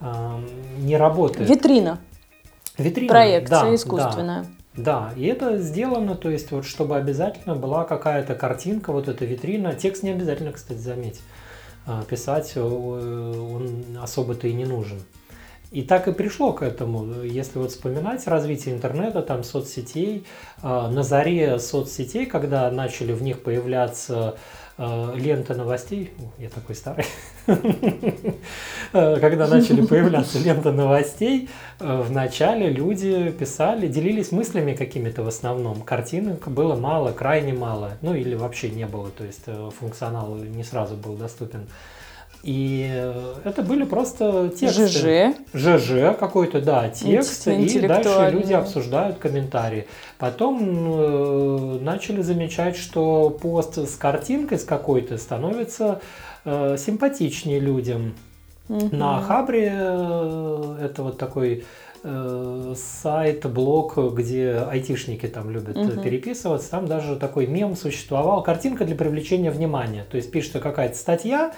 А, 0.00 0.40
не 0.78 0.96
работает. 0.96 1.48
Витрина. 1.48 1.98
Витрина. 2.78 3.08
Проекция 3.08 3.60
да, 3.60 3.74
искусственная. 3.74 4.42
Да. 4.44 4.48
Да, 4.76 5.12
и 5.16 5.24
это 5.26 5.58
сделано, 5.58 6.14
то 6.14 6.30
есть 6.30 6.50
вот 6.50 6.66
чтобы 6.66 6.96
обязательно 6.96 7.54
была 7.54 7.84
какая-то 7.84 8.34
картинка, 8.34 8.92
вот 8.92 9.08
эта 9.08 9.24
витрина. 9.24 9.74
Текст 9.74 10.02
не 10.02 10.10
обязательно, 10.10 10.52
кстати, 10.52 10.78
заметь. 10.78 11.20
А, 11.86 12.02
писать 12.02 12.52
э, 12.56 12.60
он 12.60 13.96
особо-то 14.02 14.48
и 14.48 14.52
не 14.52 14.64
нужен. 14.64 14.98
И 15.70 15.82
так 15.82 16.08
и 16.08 16.12
пришло 16.12 16.52
к 16.52 16.62
этому. 16.62 17.22
Если 17.22 17.58
вот 17.58 17.70
вспоминать 17.70 18.26
развитие 18.26 18.74
интернета, 18.74 19.22
там 19.22 19.44
соцсетей, 19.44 20.24
а, 20.62 20.90
на 20.90 21.02
заре 21.02 21.58
соцсетей, 21.58 22.26
когда 22.26 22.70
начали 22.70 23.12
в 23.12 23.22
них 23.22 23.42
появляться 23.42 24.36
а, 24.78 25.14
ленты 25.14 25.54
новостей, 25.54 26.12
я 26.36 26.50
такой 26.50 26.74
старый, 26.74 27.06
когда 28.92 29.46
начали 29.46 29.80
появляться 29.80 30.38
ленты 30.38 30.70
новостей, 30.70 31.48
а, 31.80 32.02
вначале 32.02 32.68
люди 32.68 33.30
писали, 33.30 33.88
делились 33.88 34.32
мыслями 34.32 34.74
какими-то 34.74 35.22
в 35.22 35.28
основном. 35.28 35.80
Картинок 35.80 36.48
было 36.48 36.74
мало, 36.74 37.12
крайне 37.12 37.54
мало, 37.54 37.92
ну 38.02 38.14
или 38.14 38.34
вообще 38.34 38.68
не 38.68 38.84
было, 38.84 39.08
то 39.08 39.24
есть 39.24 39.44
э, 39.46 39.70
функционал 39.80 40.34
не 40.34 40.62
сразу 40.62 40.94
был 40.94 41.14
доступен. 41.14 41.66
И 42.42 42.88
это 43.44 43.62
были 43.62 43.82
просто 43.82 44.50
тексты. 44.50 44.86
ЖЖ. 44.86 45.36
ЖЖ 45.52 46.16
какой-то, 46.16 46.60
да, 46.60 46.88
текст. 46.90 47.48
И 47.48 47.80
дальше 47.80 48.30
люди 48.30 48.52
обсуждают 48.52 49.18
комментарии. 49.18 49.88
Потом 50.18 50.60
э, 50.62 51.55
начали 51.86 52.20
замечать, 52.20 52.76
что 52.76 53.30
пост 53.30 53.78
с 53.78 53.94
картинкой 53.94 54.58
с 54.58 54.64
какой-то 54.64 55.16
становится 55.16 56.00
э, 56.44 56.76
симпатичнее 56.78 57.60
людям. 57.60 58.14
Угу. 58.68 58.94
На 58.94 59.20
Хабре 59.22 59.72
э, 59.72 60.78
это 60.82 61.02
вот 61.04 61.16
такой 61.16 61.64
э, 62.02 62.74
сайт, 62.76 63.46
блог, 63.46 63.96
где 63.96 64.66
айтишники 64.68 65.26
там 65.26 65.50
любят 65.50 65.76
угу. 65.76 66.02
переписываться. 66.02 66.70
Там 66.70 66.86
даже 66.86 67.16
такой 67.16 67.46
мем 67.46 67.76
существовал. 67.76 68.42
Картинка 68.42 68.84
для 68.84 68.96
привлечения 68.96 69.50
внимания. 69.50 70.04
То 70.10 70.16
есть 70.16 70.30
пишется 70.30 70.58
какая-то 70.58 70.96
статья, 70.96 71.52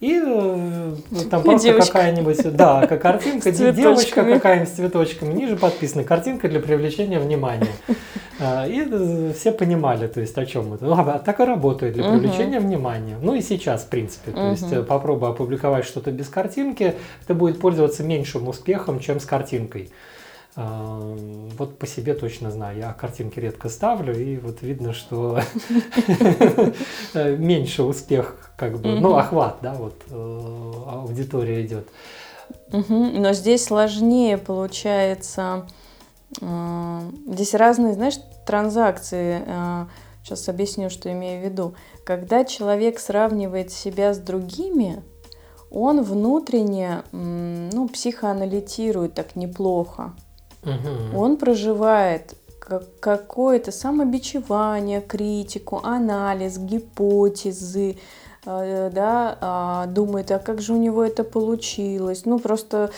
и 0.00 0.20
э, 0.24 0.96
там 1.30 1.42
просто 1.44 1.74
какая-нибудь, 1.74 2.56
да, 2.56 2.86
как 2.86 3.02
картинка, 3.02 3.50
девочка 3.72 4.24
какая-нибудь 4.24 4.68
с 4.68 4.76
цветочками, 4.76 5.32
ниже 5.32 5.56
подписана, 5.56 6.04
картинка 6.04 6.48
для 6.48 6.60
привлечения 6.60 7.18
внимания. 7.18 7.72
А, 8.38 8.66
и 8.66 8.86
э, 8.90 9.32
все 9.34 9.52
понимали, 9.52 10.06
то 10.06 10.20
есть 10.20 10.36
о 10.36 10.44
чем 10.44 10.74
это. 10.74 10.84
Ну, 10.84 10.92
а 10.92 11.18
так 11.18 11.40
и 11.40 11.44
работает 11.44 11.94
для 11.94 12.10
привлечения 12.10 12.58
угу. 12.58 12.66
внимания. 12.66 13.16
Ну 13.20 13.34
и 13.34 13.40
сейчас, 13.40 13.84
в 13.84 13.88
принципе. 13.88 14.32
То 14.32 14.40
угу. 14.40 14.50
есть 14.50 14.86
попробуй 14.86 15.30
опубликовать 15.30 15.84
что-то 15.84 16.10
без 16.10 16.28
картинки, 16.28 16.94
это 17.22 17.34
будет 17.34 17.60
пользоваться 17.60 18.02
меньшим 18.02 18.48
успехом, 18.48 19.00
чем 19.00 19.20
с 19.20 19.24
картинкой. 19.24 19.90
А, 20.58 21.16
вот 21.58 21.78
по 21.78 21.86
себе 21.86 22.14
точно 22.14 22.50
знаю, 22.50 22.78
я 22.78 22.92
картинки 22.92 23.38
редко 23.38 23.68
ставлю, 23.68 24.18
и 24.18 24.38
вот 24.38 24.62
видно, 24.62 24.92
что 24.92 25.40
меньше 27.14 27.82
успех, 27.82 28.52
как 28.56 28.78
бы, 28.78 28.98
ну, 29.00 29.16
охват, 29.16 29.58
да, 29.60 29.74
вот 29.74 29.94
э, 30.10 30.72
аудитория 30.88 31.64
идет. 31.64 31.88
Но 32.70 33.32
здесь 33.32 33.64
сложнее 33.64 34.38
получается. 34.38 35.66
Здесь 36.38 37.54
разные, 37.54 37.94
знаешь, 37.94 38.18
транзакции. 38.46 39.42
Сейчас 40.22 40.48
э, 40.48 40.50
объясню, 40.50 40.90
что 40.90 41.10
имею 41.12 41.40
в 41.40 41.44
виду. 41.44 41.74
Когда 42.04 42.44
человек 42.44 42.98
сравнивает 42.98 43.72
себя 43.72 44.12
с 44.12 44.18
другими, 44.18 45.02
он 45.70 46.02
внутренне, 46.02 47.02
ну, 47.12 47.88
психоаналитирует 47.88 49.14
так 49.14 49.36
неплохо. 49.36 50.14
Угу. 50.62 51.18
Он 51.18 51.36
проживает 51.36 52.34
какое-то 53.00 53.70
самобичевание, 53.70 55.00
критику, 55.00 55.80
анализ, 55.82 56.58
гипотезы, 56.58 57.96
э, 58.44 58.90
да, 58.92 59.38
а, 59.40 59.86
думает, 59.86 60.30
а 60.32 60.38
как 60.38 60.60
же 60.60 60.72
у 60.72 60.76
него 60.76 61.04
это 61.04 61.22
получилось. 61.22 62.24
Ну, 62.24 62.40
просто 62.40 62.90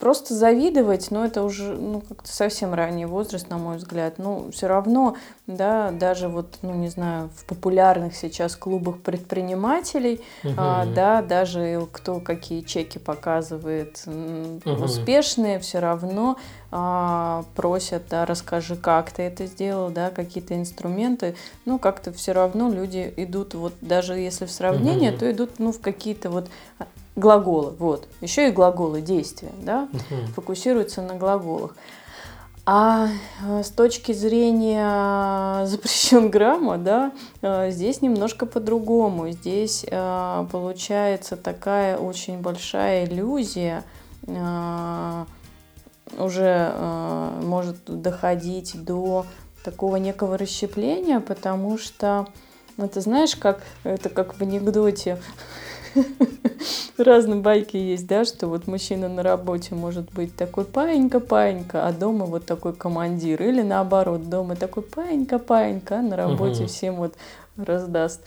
Просто 0.00 0.32
завидовать, 0.32 1.10
но 1.10 1.26
это 1.26 1.42
уже 1.42 1.74
ну, 1.74 2.00
как-то 2.00 2.32
совсем 2.32 2.72
ранний 2.72 3.04
возраст, 3.04 3.50
на 3.50 3.58
мой 3.58 3.76
взгляд. 3.76 4.14
Ну, 4.16 4.50
все 4.50 4.66
равно, 4.66 5.16
да, 5.46 5.90
даже 5.90 6.28
вот, 6.28 6.56
ну, 6.62 6.72
не 6.74 6.88
знаю, 6.88 7.28
в 7.36 7.44
популярных 7.44 8.16
сейчас 8.16 8.56
клубах 8.56 9.00
предпринимателей, 9.00 10.22
угу. 10.42 10.54
а, 10.56 10.86
да, 10.86 11.20
даже 11.20 11.86
кто 11.92 12.18
какие 12.18 12.62
чеки 12.62 12.98
показывает 12.98 14.02
угу. 14.06 14.84
успешные, 14.84 15.58
все 15.58 15.80
равно 15.80 16.38
а, 16.72 17.44
просят, 17.54 18.04
да, 18.08 18.24
расскажи, 18.24 18.76
как 18.76 19.10
ты 19.10 19.24
это 19.24 19.44
сделал, 19.44 19.90
да, 19.90 20.08
какие-то 20.08 20.56
инструменты. 20.56 21.34
Ну, 21.66 21.78
как-то 21.78 22.10
все 22.10 22.32
равно 22.32 22.70
люди 22.70 23.12
идут, 23.18 23.52
вот 23.52 23.74
даже 23.82 24.14
если 24.14 24.46
в 24.46 24.50
сравнение, 24.50 25.10
угу. 25.10 25.18
то 25.18 25.30
идут, 25.30 25.58
ну, 25.58 25.72
в 25.72 25.80
какие-то 25.80 26.30
вот 26.30 26.48
глаголы, 27.16 27.74
вот, 27.78 28.08
еще 28.20 28.48
и 28.48 28.52
глаголы 28.52 29.00
действия, 29.00 29.52
да, 29.62 29.88
угу. 29.92 30.32
фокусируются 30.34 31.02
на 31.02 31.14
глаголах. 31.14 31.74
А 32.66 33.08
э, 33.42 33.62
с 33.64 33.70
точки 33.70 34.12
зрения 34.12 35.66
запрещен 35.66 36.30
грамма, 36.30 36.78
да, 36.78 37.12
э, 37.42 37.70
здесь 37.70 38.02
немножко 38.02 38.46
по-другому. 38.46 39.30
Здесь 39.30 39.84
э, 39.90 40.46
получается 40.52 41.36
такая 41.36 41.96
очень 41.96 42.38
большая 42.38 43.06
иллюзия, 43.06 43.84
уже 46.18 46.72
может 47.42 47.78
доходить 47.86 48.84
до 48.84 49.24
такого 49.64 49.96
некого 49.96 50.36
расщепления, 50.38 51.20
потому 51.20 51.78
что, 51.78 52.28
ну, 52.76 52.86
ты 52.86 53.00
знаешь, 53.00 53.34
как 53.34 53.62
это 53.82 54.10
как 54.10 54.34
в 54.34 54.42
анекдоте 54.42 55.18
Разные 56.98 57.40
байки 57.40 57.76
есть, 57.76 58.06
да, 58.06 58.24
что 58.24 58.46
вот 58.46 58.66
мужчина 58.66 59.08
на 59.08 59.22
работе 59.22 59.74
может 59.74 60.12
быть 60.12 60.36
такой 60.36 60.64
паинька-паинька, 60.64 61.86
а 61.86 61.92
дома 61.92 62.26
вот 62.26 62.46
такой 62.46 62.74
командир. 62.74 63.42
Или 63.42 63.62
наоборот, 63.62 64.28
дома 64.28 64.56
такой 64.56 64.82
паинька-паинька, 64.82 65.98
а 65.98 66.02
на 66.02 66.16
работе 66.16 66.66
всем 66.66 66.96
вот 66.96 67.14
раздаст 67.56 68.20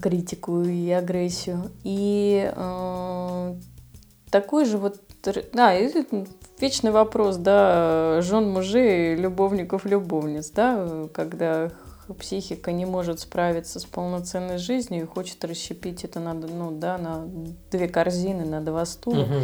критику 0.00 0.62
и 0.62 0.90
агрессию. 0.90 1.70
И 1.84 2.50
э, 2.54 3.54
такой 4.30 4.64
же 4.64 4.78
вот, 4.78 5.00
да, 5.52 5.74
вечный 6.60 6.90
вопрос, 6.90 7.36
да, 7.36 8.20
жен 8.22 8.50
мужей, 8.50 9.16
любовников, 9.16 9.84
любовниц, 9.84 10.50
да, 10.50 11.08
когда 11.12 11.70
психика 12.18 12.72
не 12.72 12.86
может 12.86 13.20
справиться 13.20 13.80
с 13.80 13.84
полноценной 13.84 14.58
жизнью 14.58 15.02
и 15.02 15.06
хочет 15.06 15.44
расщепить 15.44 16.04
это 16.04 16.20
на, 16.20 16.34
ну, 16.34 16.70
да, 16.70 16.98
на 16.98 17.26
две 17.70 17.88
корзины, 17.88 18.44
на 18.44 18.60
два 18.60 18.84
стула, 18.84 19.22
угу. 19.22 19.34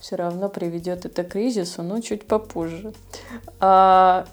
все 0.00 0.16
равно 0.16 0.48
приведет 0.48 1.04
это 1.04 1.24
к 1.24 1.28
кризису, 1.28 1.82
но 1.82 2.00
чуть 2.00 2.26
попозже. 2.26 2.92
А, 3.58 4.26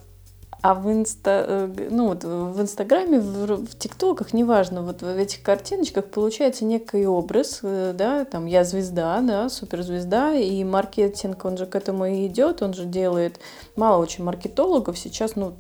А 0.62 0.74
в 0.74 0.92
инста, 0.92 1.46
э, 1.48 1.88
ну 1.92 2.08
вот 2.08 2.24
в 2.24 2.60
Инстаграме, 2.60 3.20
в, 3.20 3.66
в 3.66 3.78
ТикТоках, 3.78 4.34
неважно, 4.34 4.82
вот 4.82 5.02
в 5.02 5.18
этих 5.18 5.44
картиночках 5.44 6.06
получается 6.06 6.66
некий 6.66 7.06
образ, 7.06 7.60
э, 7.62 7.94
да, 7.96 8.26
там 8.26 8.48
я 8.48 8.64
звезда, 8.64 9.22
да, 9.22 9.50
суперзвезда, 9.50 10.34
и 10.34 10.64
маркетинг, 10.64 11.46
он 11.46 11.58
же 11.58 11.68
к 11.68 11.76
этому 11.76 12.06
и 12.06 12.26
идет, 12.26 12.64
он 12.64 12.74
же 12.74 12.86
делает 12.86 13.40
мало 13.76 14.02
очень 14.02 14.24
маркетологов 14.24 14.98
сейчас, 14.98 15.36
ну, 15.36 15.54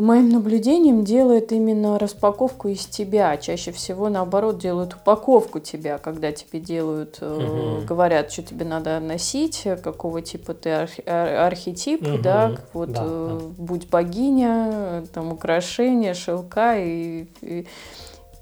моим 0.00 0.28
наблюдениям, 0.28 1.04
делают 1.04 1.52
именно 1.52 1.98
распаковку 1.98 2.68
из 2.68 2.86
тебя. 2.86 3.36
Чаще 3.36 3.72
всего, 3.72 4.08
наоборот, 4.08 4.58
делают 4.58 4.94
упаковку 4.94 5.60
тебя, 5.60 5.98
когда 5.98 6.32
тебе 6.32 6.60
делают, 6.60 7.18
угу. 7.20 7.84
говорят, 7.86 8.32
что 8.32 8.42
тебе 8.42 8.64
надо 8.64 9.00
носить, 9.00 9.66
какого 9.82 10.22
типа 10.22 10.54
ты 10.54 10.70
арх- 10.70 11.06
архетип, 11.06 12.02
угу. 12.02 12.18
да, 12.18 12.56
вот 12.72 12.92
да, 12.92 13.02
э, 13.04 13.38
да. 13.40 13.46
будь 13.62 13.88
богиня, 13.88 15.04
там 15.12 15.32
украшения, 15.32 16.14
шелка 16.14 16.78
и, 16.78 17.26
и 17.42 17.66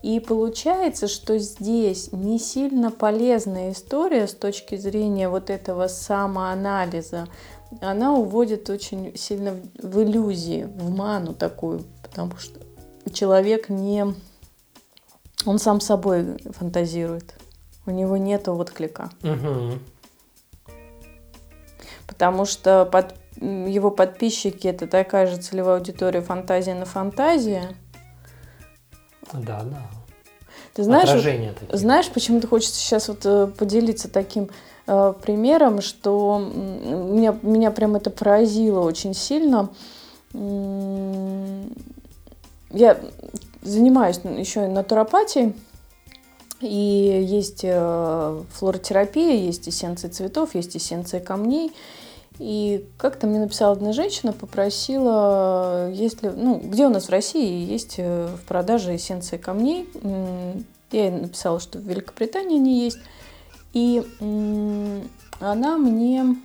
и 0.03 0.21
получается, 0.21 1.09
что 1.09 1.39
здесь 1.39 2.13
не 2.13 2.39
сильно 2.39 2.93
полезная 2.93 3.73
история 3.73 4.29
с 4.29 4.33
точки 4.33 4.77
зрения 4.77 5.29
вот 5.29 5.51
этого 5.51 5.89
самоанализа 5.89 7.27
она 7.81 8.15
уводит 8.15 8.71
очень 8.71 9.17
сильно 9.17 9.61
в 9.83 10.03
иллюзии, 10.03 10.65
в 10.65 10.91
ману 10.91 11.35
такую, 11.35 11.85
потому 12.03 12.37
что 12.37 12.61
человек 13.13 13.69
не... 13.69 14.07
Он 15.47 15.59
сам 15.59 15.81
собой 15.81 16.39
фантазирует. 16.51 17.35
У 17.87 17.91
него 17.91 18.17
нет 18.17 18.49
отклика. 18.49 19.11
Угу. 19.23 19.79
Потому 22.07 22.45
что 22.45 22.85
под, 22.85 23.15
его 23.37 23.91
подписчики 23.91 24.67
это 24.67 24.87
такая 24.87 25.27
же 25.27 25.37
целевая 25.37 25.77
аудитория 25.77 26.23
фантазия 26.23 26.75
на 26.75 26.85
фантазия. 26.85 27.77
Да, 29.33 29.63
да. 29.63 29.83
Ты 30.75 30.85
знаешь, 30.85 31.11
вот, 31.11 31.79
знаешь, 31.79 32.09
почему 32.09 32.41
ты 32.41 32.47
хочется 32.47 32.79
сейчас 32.79 33.09
вот 33.09 33.27
э, 33.27 33.49
поделиться 33.49 34.09
таким 34.09 34.49
примером, 35.23 35.81
что 35.81 36.39
меня, 36.39 37.37
меня 37.43 37.71
прям 37.71 37.97
это 37.97 38.11
поразило 38.11 38.81
очень 38.81 39.15
сильно. 39.15 39.69
Я 42.71 42.99
занимаюсь 43.63 44.21
еще 44.25 44.65
и 44.65 44.69
натуропатией, 44.69 45.55
и 46.61 47.25
есть 47.29 47.61
э, 47.63 48.43
флоротерапия, 48.51 49.35
есть 49.35 49.69
эссенции 49.69 50.09
цветов, 50.09 50.55
есть 50.55 50.77
эссенции 50.77 51.21
камней. 51.21 51.73
И 52.39 52.85
как-то 52.99 53.27
мне 53.27 53.41
написала 53.41 53.73
одна 53.73 53.93
женщина, 53.93 54.33
попросила, 54.33 55.91
есть 55.91 56.23
ли, 56.23 56.31
ну, 56.31 56.61
где 56.63 56.87
у 56.87 56.89
нас 56.89 57.07
в 57.07 57.11
России 57.11 57.71
есть 57.71 57.95
э, 57.99 58.29
в 58.29 58.47
продаже 58.47 58.97
эссенции 58.97 59.37
камней. 59.37 59.89
Я 60.91 61.05
ей 61.05 61.11
написала, 61.11 61.61
что 61.61 61.79
в 61.79 61.83
Великобритании 61.83 62.59
они 62.59 62.85
есть. 62.85 62.99
И 63.73 64.03
она 65.41 65.79
мне... 65.79 66.37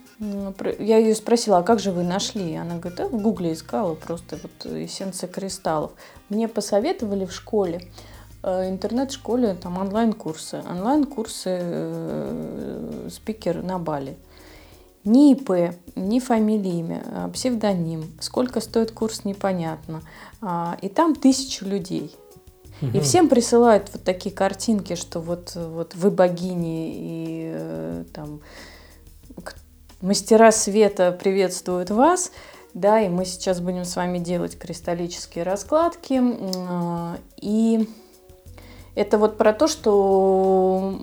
Я 0.79 0.97
ее 0.97 1.15
спросила, 1.15 1.57
а 1.57 1.63
как 1.63 1.79
же 1.79 1.91
вы 1.91 2.03
нашли? 2.03 2.55
Она 2.55 2.77
говорит, 2.77 2.99
а 2.99 3.07
в 3.07 3.21
гугле 3.21 3.53
искала 3.53 3.95
просто 3.95 4.37
вот 4.41 4.71
эссенция 4.71 5.27
кристаллов. 5.27 5.91
Мне 6.29 6.47
посоветовали 6.47 7.25
в 7.25 7.33
школе, 7.33 7.81
э, 8.41 8.69
интернет-школе, 8.69 9.55
там 9.55 9.77
онлайн-курсы. 9.77 10.63
Онлайн-курсы 10.69 11.59
э, 11.61 13.09
спикер 13.11 13.63
на 13.63 13.79
Бали. 13.79 14.15
Ни 15.03 15.33
ИП, 15.33 15.75
ни 15.97 16.19
фамилия, 16.19 16.79
имя, 16.79 17.03
а 17.13 17.29
псевдоним. 17.29 18.13
Сколько 18.21 18.61
стоит 18.61 18.93
курс, 18.93 19.25
непонятно. 19.25 20.01
А, 20.39 20.77
и 20.81 20.87
там 20.87 21.15
тысячу 21.15 21.65
людей. 21.65 22.15
И 22.91 22.99
всем 22.99 23.29
присылают 23.29 23.89
вот 23.93 24.03
такие 24.03 24.33
картинки, 24.33 24.95
что 24.95 25.19
вот, 25.19 25.55
вот 25.55 25.95
вы 25.95 26.11
богини 26.11 26.91
и 26.95 27.51
э, 27.53 28.03
там 28.13 28.41
мастера 30.01 30.51
света 30.51 31.11
приветствуют 31.11 31.89
вас. 31.89 32.31
Да, 32.73 32.99
и 32.99 33.07
мы 33.07 33.25
сейчас 33.25 33.61
будем 33.61 33.85
с 33.85 33.95
вами 33.95 34.17
делать 34.17 34.57
кристаллические 34.57 35.43
раскладки. 35.43 36.21
И 37.39 37.87
это 38.95 39.17
вот 39.17 39.37
про 39.37 39.53
то, 39.53 39.67
что 39.67 40.99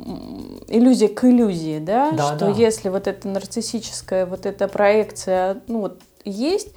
иллюзия 0.69 1.09
к 1.09 1.25
иллюзии, 1.25 1.79
да, 1.79 2.11
да 2.12 2.35
что 2.37 2.47
да. 2.47 2.51
если 2.51 2.88
вот 2.88 3.07
эта 3.07 3.27
нарциссическая 3.29 4.27
вот 4.27 4.47
эта 4.47 4.69
проекция, 4.69 5.61
ну 5.69 5.81
вот 5.81 6.01
есть, 6.25 6.69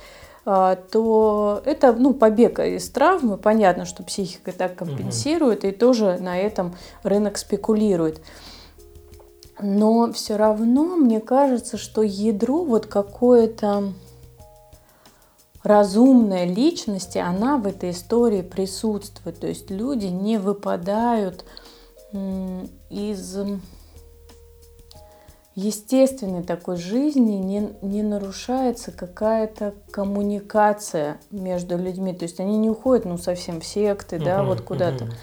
то 0.44 1.62
это 1.66 1.94
ну, 1.94 2.14
побег 2.14 2.60
из 2.60 2.90
травмы. 2.90 3.38
Понятно, 3.38 3.86
что 3.86 4.04
психика 4.04 4.52
так 4.52 4.76
компенсирует, 4.76 5.60
угу. 5.60 5.68
и 5.68 5.72
тоже 5.72 6.18
на 6.20 6.38
этом 6.38 6.76
рынок 7.04 7.38
спекулирует. 7.38 8.22
Но 9.62 10.12
все 10.12 10.36
равно 10.36 10.96
мне 10.98 11.22
кажется, 11.22 11.78
что 11.78 12.02
ядро 12.02 12.64
вот 12.64 12.88
какое-то 12.88 13.94
разумной 15.64 16.46
личности, 16.46 17.18
она 17.18 17.58
в 17.58 17.66
этой 17.66 17.92
истории 17.92 18.42
присутствует. 18.42 19.40
То 19.40 19.48
есть 19.48 19.72
люди 19.72 20.08
не 20.08 20.38
выпадают 20.38 21.46
из 22.90 23.38
естественной 25.56 26.44
такой 26.44 26.78
жизни 26.78 27.36
не, 27.36 27.70
не 27.82 28.02
нарушается 28.02 28.92
какая-то 28.92 29.74
коммуникация 29.92 31.20
между 31.32 31.78
людьми. 31.78 32.14
То 32.14 32.24
есть 32.24 32.40
они 32.40 32.58
не 32.58 32.70
уходят, 32.70 33.06
ну, 33.06 33.18
совсем 33.18 33.62
в 33.62 33.66
секты, 33.66 34.18
uh-huh, 34.18 34.24
да, 34.24 34.44
вот 34.44 34.62
куда-то. 34.62 35.06
Uh-huh. 35.06 35.14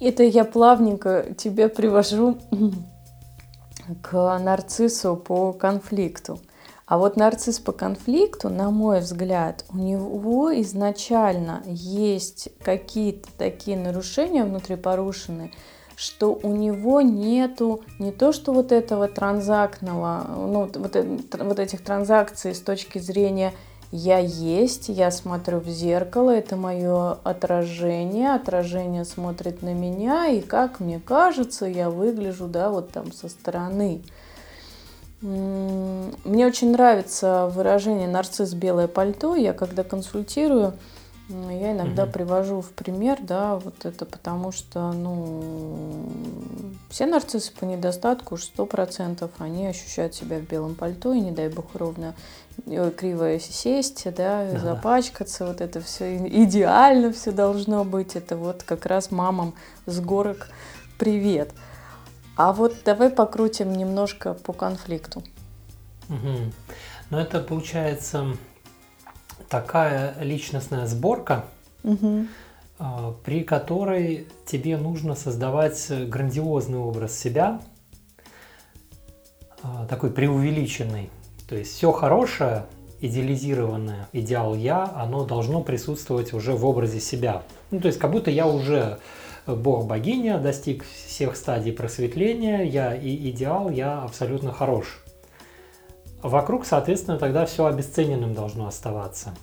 Это 0.00 0.22
я 0.24 0.44
плавненько 0.44 1.26
тебя 1.36 1.68
привожу 1.68 2.38
к 4.02 4.38
нарциссу 4.38 5.16
по 5.16 5.52
конфликту. 5.52 6.40
А 6.86 6.98
вот 6.98 7.16
нарцисс 7.16 7.58
по 7.58 7.72
конфликту, 7.72 8.48
на 8.48 8.70
мой 8.70 9.00
взгляд, 9.00 9.64
у 9.72 9.76
него 9.76 10.60
изначально 10.60 11.62
есть 11.66 12.48
какие-то 12.62 13.28
такие 13.36 13.76
нарушения 13.76 14.44
внутри 14.44 14.76
порушенные, 14.76 15.50
что 15.96 16.38
у 16.42 16.52
него 16.52 17.00
нету 17.00 17.80
не 17.98 18.12
то, 18.12 18.32
что 18.32 18.52
вот 18.52 18.70
этого 18.70 19.08
транзактного, 19.08 20.26
ну, 20.36 20.70
вот, 20.74 20.94
э, 20.94 21.18
вот 21.38 21.58
этих 21.58 21.82
транзакций 21.82 22.54
с 22.54 22.60
точки 22.60 22.98
зрения 22.98 23.54
я 23.90 24.18
есть, 24.18 24.88
я 24.88 25.10
смотрю 25.10 25.58
в 25.58 25.68
зеркало, 25.68 26.30
это 26.30 26.56
мое 26.56 27.12
отражение, 27.24 28.34
отражение 28.34 29.06
смотрит 29.06 29.62
на 29.62 29.72
меня, 29.72 30.26
и 30.26 30.42
как 30.42 30.80
мне 30.80 31.00
кажется, 31.00 31.64
я 31.66 31.88
выгляжу, 31.88 32.46
да, 32.46 32.68
вот 32.68 32.90
там 32.90 33.10
со 33.12 33.28
стороны. 33.28 34.02
Мне 35.22 36.46
очень 36.46 36.72
нравится 36.72 37.50
выражение 37.54 38.06
«нарцисс 38.06 38.52
белое 38.52 38.86
пальто». 38.86 39.34
Я 39.34 39.54
когда 39.54 39.82
консультирую, 39.82 40.74
я 41.28 41.72
иногда 41.72 42.04
угу. 42.04 42.12
привожу 42.12 42.60
в 42.60 42.70
пример, 42.70 43.18
да, 43.20 43.56
вот 43.56 43.84
это 43.84 44.06
потому 44.06 44.52
что, 44.52 44.92
ну, 44.92 46.08
все 46.88 47.06
нарциссы 47.06 47.52
по 47.52 47.64
недостатку 47.64 48.34
уж 48.34 48.44
сто 48.44 48.64
процентов, 48.64 49.32
они 49.38 49.66
ощущают 49.66 50.14
себя 50.14 50.38
в 50.38 50.42
белом 50.42 50.76
пальто, 50.76 51.12
и 51.12 51.20
не 51.20 51.32
дай 51.32 51.48
бог 51.48 51.66
ровно 51.74 52.14
э, 52.66 52.92
криво 52.96 53.40
сесть, 53.40 54.04
да, 54.14 54.42
ага. 54.42 54.58
запачкаться, 54.58 55.46
вот 55.46 55.60
это 55.60 55.80
все 55.80 56.16
идеально 56.16 57.12
все 57.12 57.32
должно 57.32 57.84
быть, 57.84 58.14
это 58.14 58.36
вот 58.36 58.62
как 58.62 58.86
раз 58.86 59.10
мамам 59.10 59.54
с 59.86 59.98
горок 59.98 60.48
привет. 60.96 61.50
А 62.36 62.52
вот 62.52 62.76
давай 62.84 63.10
покрутим 63.10 63.72
немножко 63.72 64.34
по 64.34 64.52
конфликту. 64.52 65.24
Угу. 66.08 66.52
Ну 67.10 67.18
это 67.18 67.40
получается 67.40 68.36
такая 69.48 70.14
личностная 70.20 70.86
сборка, 70.86 71.44
угу. 71.84 72.26
при 73.24 73.42
которой 73.42 74.26
тебе 74.46 74.76
нужно 74.76 75.14
создавать 75.14 75.90
грандиозный 76.08 76.78
образ 76.78 77.18
себя, 77.18 77.60
а, 79.62 79.86
такой 79.86 80.10
преувеличенный. 80.10 81.10
То 81.48 81.56
есть 81.56 81.72
все 81.72 81.92
хорошее, 81.92 82.66
идеализированное, 83.00 84.08
идеал 84.12 84.54
я, 84.54 84.90
оно 84.94 85.24
должно 85.24 85.62
присутствовать 85.62 86.32
уже 86.32 86.52
в 86.52 86.64
образе 86.64 87.00
себя. 87.00 87.42
Ну, 87.70 87.80
то 87.80 87.88
есть 87.88 87.98
как 87.98 88.10
будто 88.10 88.30
я 88.30 88.46
уже 88.46 88.98
бог-богиня, 89.46 90.38
достиг 90.38 90.84
всех 90.84 91.36
стадий 91.36 91.72
просветления, 91.72 92.62
я 92.62 92.94
и 92.94 93.30
идеал, 93.30 93.70
я 93.70 94.02
абсолютно 94.02 94.52
хорош. 94.52 95.02
Вокруг, 96.22 96.64
соответственно, 96.64 97.18
тогда 97.18 97.46
все 97.46 97.66
обесцененным 97.66 98.34
должно 98.34 98.66
оставаться. 98.66 99.34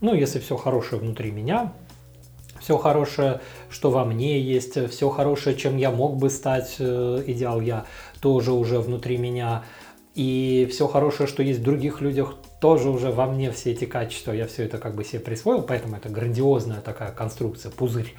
Ну, 0.00 0.14
если 0.14 0.38
все 0.38 0.56
хорошее 0.56 1.00
внутри 1.00 1.30
меня, 1.30 1.72
все 2.60 2.78
хорошее, 2.78 3.40
что 3.70 3.90
во 3.90 4.04
мне 4.04 4.40
есть, 4.40 4.90
все 4.90 5.10
хорошее, 5.10 5.56
чем 5.56 5.76
я 5.76 5.90
мог 5.90 6.16
бы 6.16 6.30
стать, 6.30 6.76
э, 6.78 7.22
идеал 7.26 7.60
я, 7.60 7.86
тоже 8.20 8.52
уже 8.52 8.80
внутри 8.80 9.18
меня. 9.18 9.64
И 10.14 10.66
все 10.70 10.88
хорошее, 10.88 11.28
что 11.28 11.42
есть 11.42 11.60
в 11.60 11.62
других 11.62 12.00
людях, 12.00 12.34
тоже 12.60 12.88
уже 12.88 13.10
во 13.10 13.26
мне 13.26 13.50
все 13.50 13.72
эти 13.72 13.84
качества, 13.84 14.32
я 14.32 14.46
все 14.46 14.64
это 14.64 14.78
как 14.78 14.94
бы 14.94 15.04
себе 15.04 15.20
присвоил, 15.20 15.62
поэтому 15.62 15.96
это 15.96 16.08
грандиозная 16.08 16.80
такая 16.80 17.12
конструкция, 17.12 17.70
пузырь. 17.70 18.14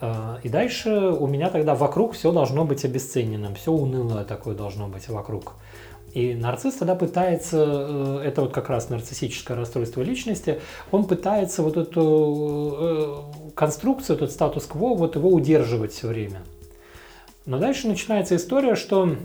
А, 0.00 0.38
и 0.42 0.48
дальше 0.48 0.90
у 0.90 1.26
меня 1.26 1.50
тогда 1.50 1.74
вокруг 1.74 2.14
все 2.14 2.30
должно 2.30 2.64
быть 2.64 2.84
обесцененным, 2.84 3.54
все 3.56 3.72
унылое 3.72 4.24
такое 4.24 4.54
должно 4.54 4.88
быть 4.88 5.08
вокруг. 5.08 5.54
И 6.16 6.34
нарцисс 6.34 6.76
тогда 6.76 6.94
пытается, 6.94 7.62
э, 7.62 8.22
это 8.24 8.40
вот 8.40 8.54
как 8.54 8.70
раз 8.70 8.88
нарциссическое 8.88 9.54
расстройство 9.54 10.00
личности, 10.00 10.62
он 10.90 11.04
пытается 11.04 11.62
вот 11.62 11.76
эту 11.76 12.74
э, 12.78 13.50
конструкцию, 13.54 14.16
этот 14.16 14.32
статус-кво, 14.32 14.94
вот 14.94 15.14
его 15.14 15.28
удерживать 15.28 15.92
все 15.92 16.06
время. 16.06 16.40
Но 17.44 17.58
дальше 17.58 17.86
начинается 17.86 18.34
история, 18.34 18.76
что 18.76 19.16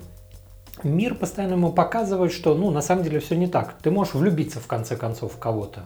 мир 0.84 1.16
постоянно 1.16 1.54
ему 1.54 1.72
показывает, 1.72 2.34
что 2.34 2.56
ну 2.56 2.72
на 2.72 2.82
самом 2.82 3.06
деле 3.06 3.22
все 3.22 3.38
не 3.38 3.48
так. 3.48 3.78
Ты 3.82 3.90
можешь 3.90 4.14
влюбиться 4.14 4.60
в 4.60 4.68
конце 4.68 4.98
концов 4.98 5.36
в 5.36 5.40
кого-то. 5.40 5.86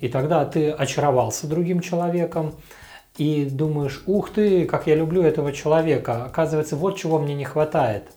И 0.00 0.08
тогда 0.08 0.46
ты 0.46 0.70
очаровался 0.70 1.46
другим 1.46 1.80
человеком, 1.80 2.54
и 3.18 3.44
думаешь, 3.44 4.02
ух 4.06 4.30
ты, 4.30 4.64
как 4.64 4.86
я 4.86 4.94
люблю 4.94 5.22
этого 5.22 5.52
человека. 5.52 6.24
Оказывается, 6.24 6.74
вот 6.76 6.96
чего 6.96 7.18
мне 7.18 7.34
не 7.34 7.44
хватает. 7.44 8.15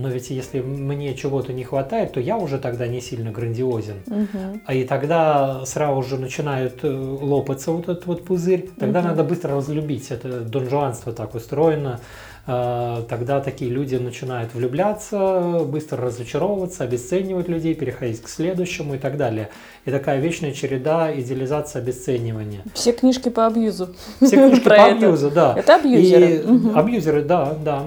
Но 0.00 0.08
ведь 0.08 0.30
если 0.30 0.60
мне 0.60 1.14
чего-то 1.14 1.52
не 1.52 1.64
хватает, 1.64 2.12
то 2.12 2.20
я 2.20 2.38
уже 2.38 2.58
тогда 2.58 2.86
не 2.86 3.00
сильно 3.00 3.30
грандиозен. 3.30 3.96
Угу. 4.06 4.60
А 4.64 4.74
и 4.74 4.84
тогда 4.84 5.64
сразу 5.66 6.02
же 6.02 6.18
начинает 6.18 6.82
э, 6.84 6.88
лопаться 6.88 7.70
вот 7.72 7.88
этот 7.88 8.06
вот 8.06 8.24
пузырь. 8.24 8.70
Тогда 8.78 9.00
угу. 9.00 9.08
надо 9.08 9.24
быстро 9.24 9.56
разлюбить. 9.56 10.10
Это 10.10 10.40
донжуанство 10.40 11.12
так 11.12 11.34
устроено. 11.34 12.00
А, 12.46 13.02
тогда 13.08 13.40
такие 13.40 13.70
люди 13.70 13.96
начинают 13.96 14.54
влюбляться, 14.54 15.60
быстро 15.66 16.06
разочаровываться, 16.06 16.84
обесценивать 16.84 17.48
людей, 17.48 17.74
переходить 17.74 18.22
к 18.22 18.28
следующему 18.28 18.94
и 18.94 18.98
так 18.98 19.16
далее. 19.16 19.50
И 19.84 19.90
такая 19.90 20.18
вечная 20.20 20.52
череда 20.52 21.12
идеализации, 21.14 21.78
обесценивания. 21.78 22.62
Все 22.74 22.92
книжки 22.92 23.28
по 23.28 23.46
абьюзу. 23.46 23.94
Все 24.20 24.36
книжки 24.36 24.64
по 24.68 24.84
абьюзу, 24.84 25.30
да. 25.30 25.54
Это 25.56 25.76
абьюзеры. 25.76 26.42
Абьюзеры, 26.74 27.22
да, 27.22 27.54
да. 27.62 27.84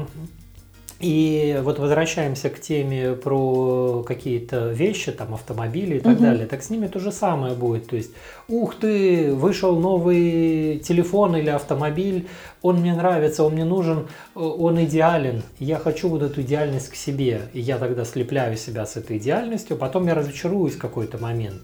И 1.00 1.60
вот 1.64 1.80
возвращаемся 1.80 2.50
к 2.50 2.60
теме 2.60 3.14
про 3.14 4.04
какие-то 4.08 4.70
вещи, 4.70 5.12
там 5.12 5.34
автомобили 5.34 5.98
и 5.98 6.00
так 6.00 6.14
угу. 6.14 6.24
далее. 6.24 6.46
Так 6.46 6.64
с 6.64 6.70
ними 6.70 6.88
то 6.88 7.00
же 7.00 7.12
самое 7.12 7.56
будет. 7.56 7.88
То 7.88 7.96
есть, 7.96 8.12
ух 8.48 8.76
ты, 8.76 9.34
вышел 9.34 9.78
новый 9.80 10.80
телефон 10.80 11.36
или 11.36 11.50
автомобиль, 11.50 12.28
он 12.62 12.78
мне 12.78 12.94
нравится, 12.96 13.44
он 13.44 13.54
мне 13.54 13.66
нужен, 13.66 14.08
он 14.36 14.84
идеален. 14.86 15.44
Я 15.60 15.78
хочу 15.78 16.08
вот 16.08 16.22
эту 16.22 16.42
идеальность 16.42 16.90
к 16.90 16.96
себе. 16.96 17.50
И 17.54 17.60
я 17.60 17.78
тогда 17.78 18.06
слепляю 18.06 18.56
себя 18.56 18.86
с 18.86 18.96
этой 18.96 19.18
идеальностью, 19.18 19.76
потом 19.76 20.08
я 20.08 20.16
разочаруюсь 20.16 20.76
в 20.76 20.80
какой-то 20.80 21.18
момент 21.18 21.64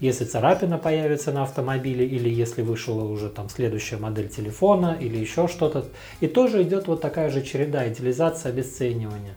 если 0.00 0.24
царапина 0.24 0.78
появится 0.78 1.30
на 1.30 1.42
автомобиле, 1.42 2.06
или 2.06 2.28
если 2.28 2.62
вышла 2.62 3.02
уже 3.02 3.28
там 3.28 3.48
следующая 3.48 3.98
модель 3.98 4.28
телефона, 4.28 4.96
или 4.98 5.18
еще 5.18 5.46
что-то. 5.46 5.84
И 6.20 6.26
тоже 6.26 6.62
идет 6.62 6.88
вот 6.88 7.00
такая 7.00 7.30
же 7.30 7.42
череда 7.42 7.86
идеализация, 7.88 8.50
обесценивания. 8.50 9.36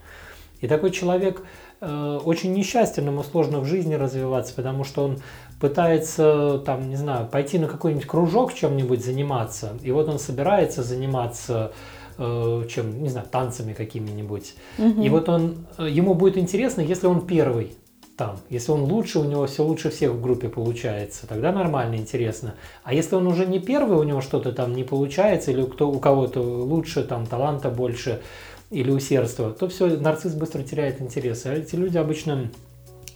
И 0.62 0.67
такой 0.67 0.91
человек 0.91 1.41
э, 1.82 2.19
очень 2.23 2.54
несчастен, 2.54 3.06
ему 3.06 3.23
сложно 3.23 3.60
в 3.60 3.65
жизни 3.65 3.95
развиваться, 3.95 4.54
потому 4.56 4.86
что 4.86 5.04
он 5.04 5.17
пытается, 5.60 6.62
там, 6.65 6.89
не 6.89 6.95
знаю, 6.95 7.28
пойти 7.28 7.60
на 7.60 7.67
какой-нибудь 7.67 8.08
кружок 8.08 8.54
чем-нибудь 8.54 9.04
заниматься, 9.04 9.78
и 9.84 9.91
вот 9.91 10.08
он 10.08 10.19
собирается 10.19 10.82
заниматься 10.82 11.73
э, 12.17 12.63
чем, 12.69 13.04
не 13.04 13.10
знаю, 13.10 13.28
танцами 13.30 13.73
какими-нибудь. 13.73 14.56
Угу. 14.78 15.02
И 15.02 15.10
вот 15.10 15.28
он, 15.28 15.65
э, 15.78 15.89
ему 15.89 16.13
будет 16.13 16.38
интересно, 16.38 16.80
если 16.80 17.08
он 17.08 17.28
первый 17.28 17.76
там. 18.17 18.39
Если 18.49 18.71
он 18.71 18.84
лучше, 18.84 19.19
у 19.19 19.23
него 19.23 19.45
все 19.47 19.63
лучше 19.63 19.89
всех 19.89 20.12
в 20.12 20.21
группе 20.21 20.49
получается, 20.49 21.28
тогда 21.28 21.52
нормально, 21.52 21.95
интересно. 21.95 22.56
А 22.84 22.93
если 22.93 23.15
он 23.15 23.28
уже 23.28 23.45
не 23.45 23.60
первый, 23.60 23.97
у 23.97 24.04
него 24.04 24.21
что-то 24.21 24.52
там 24.52 24.73
не 24.76 24.84
получается, 24.84 25.52
или 25.52 25.63
кто, 25.63 25.89
у 25.89 25.99
кого-то 25.99 26.41
лучше, 26.41 27.04
там, 27.04 27.26
таланта 27.26 27.69
больше, 27.69 28.21
или 28.69 28.91
усердства, 28.91 29.52
то 29.52 29.67
все, 29.67 29.88
нарцисс 29.97 30.34
быстро 30.34 30.63
теряет 30.63 31.02
интерес. 31.02 31.45
А 31.45 31.54
эти 31.54 31.76
люди 31.76 31.97
обычно 31.97 32.49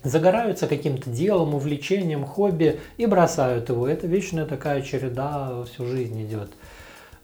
загораются 0.04 0.68
каким-то 0.68 1.10
делом, 1.10 1.56
увлечением, 1.56 2.26
хобби 2.26 2.80
и 2.98 3.06
бросают 3.06 3.70
его. 3.70 3.88
Это 3.88 4.08
вечная 4.08 4.46
такая 4.46 4.82
череда 4.82 5.64
всю 5.64 5.86
жизнь 5.86 6.24
идет. 6.24 6.52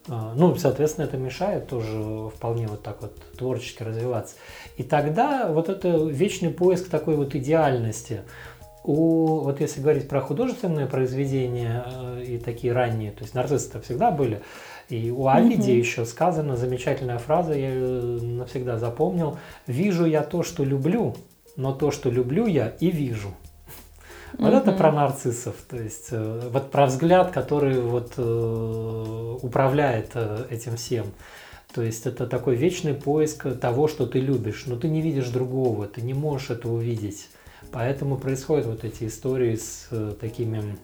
А, 0.10 0.34
ну, 0.36 0.56
соответственно, 0.56 1.06
это 1.06 1.18
мешает 1.18 1.68
тоже 1.68 2.30
вполне 2.36 2.68
вот 2.68 2.84
так 2.84 3.02
вот 3.02 3.16
творчески 3.38 3.84
развиваться. 3.84 4.36
И 4.78 4.84
тогда 4.84 5.52
вот 5.52 5.70
это 5.70 5.90
вечный 5.90 6.50
поиск 6.50 6.90
такой 6.90 7.16
вот 7.16 7.36
идеальности. 7.36 8.22
У, 8.84 9.40
вот 9.40 9.62
если 9.62 9.80
говорить 9.80 10.10
про 10.10 10.20
художественные 10.20 10.88
произведения 10.88 11.86
э, 11.86 12.24
и 12.28 12.38
такие 12.38 12.74
ранние, 12.74 13.12
то 13.12 13.24
есть 13.24 13.34
нарциссы 13.34 13.80
всегда 13.80 14.12
были, 14.12 14.42
и 14.90 15.10
у 15.10 15.28
Овидия 15.28 15.74
угу. 15.74 15.80
еще 15.80 16.06
сказана 16.06 16.58
замечательная 16.58 17.18
фраза, 17.18 17.54
я 17.54 17.70
ее 17.74 18.22
навсегда 18.22 18.78
запомнил. 18.78 19.38
«Вижу 19.68 20.06
я 20.06 20.22
то, 20.22 20.44
что 20.44 20.66
люблю, 20.66 21.16
но 21.56 21.72
то, 21.72 21.92
что 21.92 22.10
люблю 22.10 22.46
я 22.46 22.74
и 22.80 22.92
вижу». 22.92 23.30
Вот 24.38 24.54
mm 24.54 24.58
это 24.58 24.72
про 24.72 24.92
нарциссов, 24.92 25.56
то 25.70 25.78
есть 25.78 26.08
э, 26.12 26.50
вот 26.52 26.72
про 26.72 26.86
взгляд, 26.88 27.32
который 27.32 27.80
вот 27.80 28.14
э, 28.18 29.38
управляет 29.42 30.12
э, 30.16 30.48
этим 30.50 30.76
всем. 30.76 31.06
То 31.74 31.82
есть 31.82 32.06
это 32.06 32.28
такой 32.28 32.56
вечный 32.56 32.94
поиск 32.94 33.60
того, 33.60 33.88
что 33.88 34.06
ты 34.06 34.20
любишь, 34.20 34.64
но 34.66 34.76
ты 34.76 34.90
не 34.90 35.02
видишь 35.02 35.30
другого, 35.30 35.88
ты 35.88 36.02
не 36.02 36.14
можешь 36.14 36.52
этого 36.52 36.74
увидеть. 36.74 37.30
Поэтому 37.72 38.18
происходят 38.18 38.66
вот 38.66 38.84
эти 38.84 39.06
истории 39.06 39.56
с 39.56 39.90
такими, 40.20 40.78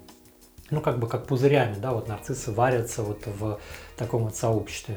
ну 0.71 0.81
как 0.81 0.99
бы 0.99 1.07
как 1.07 1.25
пузырями, 1.25 1.75
да, 1.79 1.91
вот 1.91 2.07
нарциссы 2.07 2.51
варятся 2.51 3.03
вот 3.03 3.21
в 3.25 3.59
таком 3.97 4.23
вот 4.23 4.35
сообществе. 4.35 4.95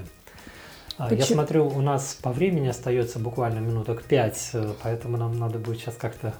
А, 0.96 1.08
Почему? 1.08 1.20
Я 1.20 1.26
смотрю, 1.26 1.68
у 1.68 1.80
нас 1.80 2.18
по 2.22 2.32
времени 2.32 2.68
остается 2.68 3.18
буквально 3.18 3.58
минуток 3.58 4.02
пять, 4.02 4.52
поэтому 4.82 5.16
нам 5.16 5.38
надо 5.38 5.58
будет 5.58 5.80
сейчас 5.80 5.96
как-то 5.96 6.34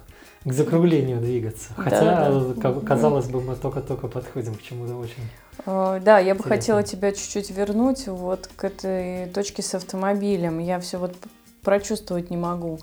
к 0.45 0.53
закруглению 0.53 1.21
двигаться. 1.21 1.73
Хотя, 1.77 2.01
да, 2.01 2.73
да. 2.73 2.81
казалось 2.81 3.27
бы, 3.27 3.41
мы 3.41 3.55
только-только 3.55 4.09
подходим 4.09 4.55
к 4.55 4.63
чему-то 4.63 4.97
очень. 4.97 5.23
Э, 5.67 6.01
да, 6.03 6.19
я 6.19 6.35
бы 6.35 6.41
интересно. 6.41 6.57
хотела 6.57 6.83
тебя 6.83 7.13
чуть-чуть 7.13 7.51
вернуть 7.51 8.09
вот 8.09 8.49
к 8.57 8.65
этой 8.65 9.27
точке 9.27 9.63
с 9.63 9.75
автомобилем. 9.75 10.59
Я 10.59 10.81
все 10.81 10.99
вот 10.99 11.15
прочувствовать 11.63 12.31
не 12.31 12.37
могу. 12.37 12.79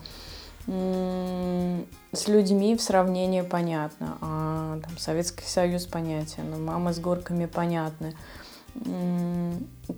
С 0.67 2.27
людьми 2.27 2.75
в 2.75 2.81
сравнении 2.81 3.41
понятно, 3.41 4.17
а 4.21 4.79
там 4.81 4.97
Советский 4.97 5.45
Союз 5.45 5.85
понятен, 5.85 6.63
мама 6.63 6.93
с 6.93 6.99
горками 6.99 7.47
понятны. 7.47 8.15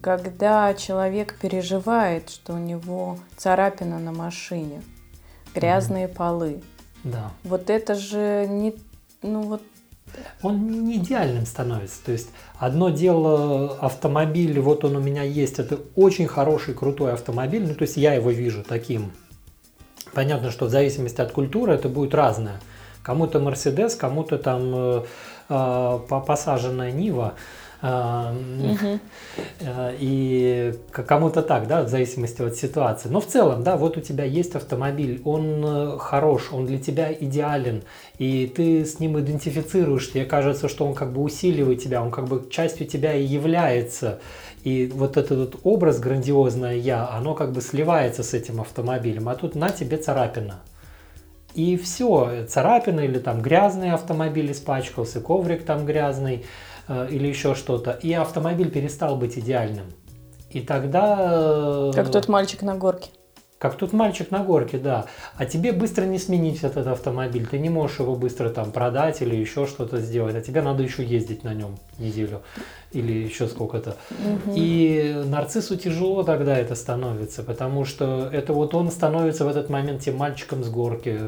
Когда 0.01 0.73
человек 0.73 1.37
переживает, 1.39 2.29
что 2.29 2.53
у 2.53 2.57
него 2.57 3.17
царапина 3.35 3.99
на 3.99 4.13
машине, 4.13 4.81
грязные 5.53 6.07
mm-hmm. 6.07 6.15
полы, 6.15 6.63
да. 7.03 7.31
Вот 7.43 7.69
это 7.69 7.95
же 7.95 8.45
не, 8.49 8.75
ну 9.21 9.41
вот. 9.41 9.61
Он 10.41 10.85
не 10.85 10.97
идеальным 10.97 11.45
становится. 11.45 12.03
То 12.03 12.11
есть 12.11 12.29
одно 12.57 12.89
дело 12.89 13.77
автомобиль, 13.77 14.59
вот 14.59 14.83
он 14.83 14.97
у 14.97 14.99
меня 14.99 15.23
есть, 15.23 15.59
это 15.59 15.79
очень 15.95 16.27
хороший, 16.27 16.73
крутой 16.73 17.13
автомобиль, 17.13 17.65
ну 17.65 17.75
то 17.75 17.83
есть 17.83 17.97
я 17.97 18.13
его 18.13 18.29
вижу 18.29 18.63
таким. 18.63 19.11
Понятно, 20.13 20.51
что 20.51 20.65
в 20.65 20.69
зависимости 20.69 21.21
от 21.21 21.31
культуры 21.31 21.73
это 21.73 21.87
будет 21.87 22.13
разное. 22.13 22.59
Кому-то 23.03 23.39
Мерседес, 23.39 23.95
кому-то 23.95 24.37
там 24.37 24.71
э, 24.75 25.03
э, 25.49 25.99
посаженная 26.27 26.91
Нива. 26.91 27.35
Угу. 27.81 28.99
И 29.99 30.73
кому-то 30.91 31.41
так, 31.41 31.67
да, 31.67 31.81
в 31.83 31.87
зависимости 31.89 32.41
от 32.41 32.55
ситуации. 32.55 33.09
Но 33.09 33.19
в 33.19 33.25
целом, 33.25 33.63
да, 33.63 33.75
вот 33.75 33.97
у 33.97 34.01
тебя 34.01 34.23
есть 34.23 34.55
автомобиль, 34.55 35.21
он 35.25 35.63
э, 35.65 35.97
хорош, 35.97 36.49
он 36.51 36.67
для 36.67 36.77
тебя 36.77 37.11
идеален, 37.11 37.81
и 38.19 38.45
ты 38.45 38.85
с 38.85 38.99
ним 38.99 39.19
идентифицируешь, 39.19 40.11
тебе 40.11 40.25
кажется, 40.25 40.69
что 40.69 40.85
он 40.85 40.93
как 40.93 41.11
бы 41.11 41.21
усиливает 41.21 41.81
тебя, 41.81 42.03
он 42.03 42.11
как 42.11 42.27
бы 42.27 42.47
частью 42.51 42.85
тебя 42.85 43.15
и 43.15 43.23
является. 43.23 44.19
И 44.63 44.91
вот 44.93 45.17
этот 45.17 45.39
вот 45.39 45.59
образ 45.63 45.99
грандиозное 45.99 46.75
я, 46.75 47.09
оно 47.09 47.33
как 47.33 47.51
бы 47.51 47.61
сливается 47.61 48.21
с 48.21 48.35
этим 48.35 48.61
автомобилем, 48.61 49.27
а 49.27 49.33
тут 49.33 49.55
на 49.55 49.69
тебе 49.69 49.97
царапина. 49.97 50.59
И 51.55 51.77
все, 51.77 52.45
царапина 52.47 53.01
или 53.01 53.17
там 53.17 53.41
грязный 53.41 53.91
автомобиль 53.91 54.51
испачкался, 54.51 55.19
коврик 55.19 55.65
там 55.65 55.85
грязный, 55.85 56.45
Э, 56.45 56.70
или 57.09 57.27
еще 57.27 57.55
что-то, 57.55 57.91
и 57.91 58.13
автомобиль 58.13 58.69
перестал 58.69 59.15
быть 59.15 59.37
идеальным. 59.37 59.87
И 60.49 60.61
тогда... 60.61 61.89
Э, 61.89 61.91
как 61.95 62.11
тот 62.11 62.27
мальчик 62.27 62.61
на 62.61 62.75
горке. 62.75 63.09
Как 63.57 63.75
тот 63.75 63.93
мальчик 63.93 64.31
на 64.31 64.43
горке, 64.43 64.79
да. 64.79 65.05
А 65.35 65.45
тебе 65.45 65.71
быстро 65.71 66.05
не 66.05 66.17
сменить 66.17 66.63
этот 66.63 66.87
автомобиль. 66.87 67.45
Ты 67.45 67.59
не 67.59 67.69
можешь 67.69 67.99
его 67.99 68.15
быстро 68.15 68.49
там 68.49 68.71
продать 68.71 69.21
или 69.21 69.35
еще 69.35 69.67
что-то 69.67 69.99
сделать. 69.99 70.35
А 70.35 70.41
тебе 70.41 70.63
надо 70.63 70.81
еще 70.81 71.05
ездить 71.05 71.43
на 71.43 71.53
нем 71.53 71.77
неделю 71.99 72.41
или 72.91 73.13
еще 73.13 73.47
сколько-то. 73.47 73.97
Угу. 74.09 74.53
И 74.55 75.23
нарциссу 75.27 75.77
тяжело 75.77 76.23
тогда 76.23 76.57
это 76.57 76.73
становится, 76.73 77.43
потому 77.43 77.85
что 77.85 78.27
это 78.33 78.51
вот 78.51 78.73
он 78.73 78.89
становится 78.89 79.45
в 79.45 79.47
этот 79.47 79.69
момент 79.69 80.01
тем 80.01 80.17
мальчиком 80.17 80.63
с 80.63 80.69
горки, 80.69 81.19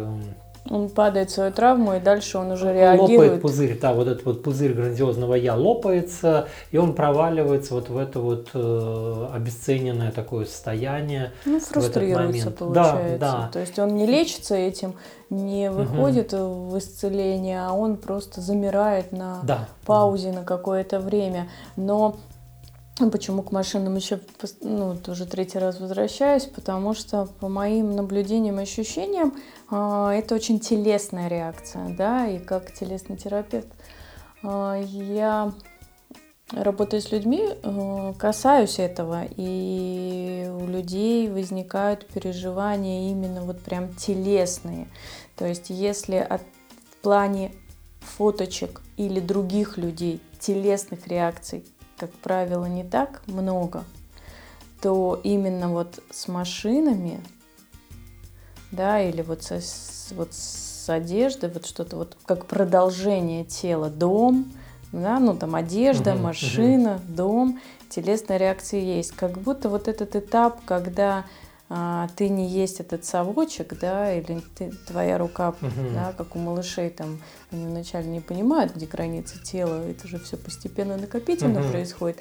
Он 0.70 0.90
падает 0.90 1.30
в 1.30 1.34
свою 1.34 1.52
травму, 1.52 1.96
и 1.96 2.00
дальше 2.00 2.38
он 2.38 2.52
уже 2.52 2.74
реагирует. 2.74 3.20
Лопает 3.20 3.42
пузырь, 3.42 3.80
да, 3.80 3.94
вот 3.94 4.08
этот 4.08 4.24
вот 4.24 4.44
пузырь 4.44 4.74
грандиозного 4.74 5.36
я 5.36 5.56
лопается, 5.56 6.48
и 6.72 6.78
он 6.78 6.94
проваливается 6.94 7.74
вот 7.74 7.90
в 7.90 7.98
это 7.98 8.20
вот 8.20 8.50
э, 8.54 9.28
обесцененное 9.34 10.12
такое 10.12 10.46
состояние. 10.46 11.34
Ну, 11.44 11.60
фрустрируется, 11.60 12.52
получается. 12.52 13.18
Да, 13.20 13.32
да. 13.32 13.50
То 13.52 13.60
есть 13.60 13.78
он 13.78 13.96
не 13.96 14.06
лечится 14.06 14.56
этим, 14.56 14.96
не 15.30 15.70
выходит 15.70 16.34
угу. 16.34 16.70
в 16.70 16.78
исцеление, 16.78 17.66
а 17.66 17.74
он 17.74 17.98
просто 17.98 18.40
замирает 18.40 19.12
на 19.12 19.42
да. 19.44 19.68
паузе 19.86 20.32
на 20.32 20.44
какое-то 20.44 21.02
время. 21.02 21.50
Но 21.76 22.16
Почему 22.98 23.42
к 23.42 23.52
машинам 23.52 23.96
еще 23.96 24.20
ну, 24.62 24.96
тоже 24.96 25.26
третий 25.26 25.58
раз 25.58 25.80
возвращаюсь? 25.80 26.46
Потому 26.46 26.94
что 26.94 27.28
по 27.40 27.50
моим 27.50 27.96
наблюдениям 27.96 28.60
и 28.60 28.64
ощущениям 28.64 29.34
а, 29.72 30.14
это 30.14 30.36
очень 30.36 30.60
телесная 30.60 31.28
реакция, 31.28 31.96
да, 31.98 32.28
и 32.28 32.38
как 32.38 32.72
телесный 32.72 33.18
терапевт 33.18 33.68
а, 34.44 34.80
я 34.80 35.52
работаю 36.52 37.02
с 37.02 37.12
людьми, 37.12 37.44
а, 37.64 38.14
касаюсь 38.14 38.78
этого, 38.78 39.24
и 39.38 40.48
у 40.54 40.68
людей 40.68 41.28
возникают 41.30 42.06
переживания 42.06 43.10
именно 43.10 43.42
вот 43.42 43.60
прям 43.62 43.96
телесные. 43.96 44.88
То 45.36 45.48
есть 45.48 45.72
если 45.72 46.18
от, 46.18 46.42
в 46.92 46.98
плане 47.02 47.54
фоточек 48.02 48.82
или 48.98 49.20
других 49.20 49.78
людей 49.78 50.22
телесных 50.40 51.08
реакций 51.08 51.66
как 51.98 52.12
правило, 52.12 52.66
не 52.66 52.84
так 52.84 53.22
много, 53.28 53.84
то 54.82 55.20
именно 55.24 55.70
вот 55.70 56.02
с 56.12 56.28
машинами, 56.28 57.22
да, 58.72 59.02
или 59.02 59.22
вот, 59.22 59.44
со, 59.44 59.60
вот 60.16 60.34
с 60.34 60.90
одеждой, 60.90 61.50
вот 61.50 61.66
что-то 61.66 61.96
вот 61.96 62.18
как 62.26 62.46
продолжение 62.46 63.46
тела, 63.46 63.90
дом, 63.90 64.52
да, 64.92 65.20
ну 65.20 65.36
там 65.36 65.56
одежда, 65.56 66.14
угу, 66.14 66.24
машина, 66.24 66.96
угу. 66.96 67.14
дом, 67.16 67.60
телесная 67.90 68.38
реакция 68.38 68.80
есть. 68.80 69.12
Как 69.12 69.38
будто 69.40 69.70
вот 69.70 69.88
этот 69.88 70.16
этап, 70.16 70.60
когда 70.66 71.26
а, 71.76 72.08
ты 72.16 72.30
не 72.30 72.48
есть 72.48 72.80
этот 72.80 73.04
совочек, 73.04 73.80
да, 73.80 74.14
или 74.14 74.44
ты, 74.56 74.72
твоя 74.86 75.18
рука, 75.18 75.56
угу. 75.60 75.72
да, 75.92 76.14
как 76.16 76.36
у 76.36 76.40
малышей, 76.40 76.92
там, 76.92 77.20
они 77.50 77.66
вначале 77.66 78.06
не 78.06 78.20
понимают, 78.20 78.76
где 78.76 78.86
границы 78.86 79.42
тела, 79.44 79.84
это 79.90 80.08
же 80.08 80.20
все 80.20 80.38
постепенно 80.38 80.98
накопительно 80.98 81.62
угу. 81.62 81.70
происходит. 81.70 82.20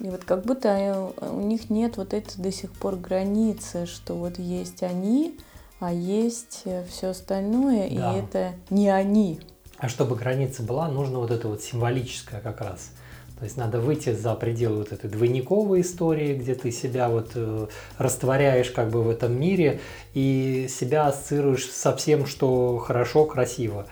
И 0.00 0.08
вот 0.08 0.24
как 0.24 0.46
будто 0.46 0.68
э, 0.68 1.28
у 1.28 1.40
них 1.40 1.68
нет 1.68 1.98
вот 1.98 2.14
этой 2.14 2.40
до 2.40 2.50
сих 2.50 2.72
пор 2.72 2.96
границы, 2.96 3.84
что 3.84 4.14
вот 4.14 4.38
есть 4.38 4.82
они, 4.82 5.38
а 5.80 5.92
есть 5.92 6.62
э, 6.64 6.86
все 6.90 7.08
остальное, 7.08 7.90
да. 7.90 8.14
и 8.14 8.20
это 8.20 8.54
не 8.70 8.88
они. 8.88 9.38
А 9.76 9.90
чтобы 9.90 10.16
граница 10.16 10.62
была, 10.62 10.88
нужно 10.88 11.18
вот 11.18 11.30
это 11.30 11.46
вот 11.48 11.62
символическое 11.62 12.40
как 12.40 12.62
раз– 12.62 12.92
то 13.38 13.44
есть 13.44 13.56
надо 13.56 13.80
выйти 13.80 14.12
за 14.12 14.34
пределы 14.34 14.78
вот 14.78 14.92
этой 14.92 15.10
двойниковой 15.10 15.80
истории, 15.80 16.34
где 16.34 16.54
ты 16.54 16.70
себя 16.70 17.08
вот 17.08 17.32
э, 17.34 17.66
растворяешь 17.98 18.70
как 18.70 18.90
бы 18.90 19.02
в 19.02 19.10
этом 19.10 19.38
мире 19.38 19.80
и 20.14 20.66
себя 20.68 21.08
ассоциируешь 21.08 21.68
со 21.68 21.96
всем, 21.96 22.26
что 22.26 22.78
хорошо, 22.78 23.24
красиво, 23.24 23.86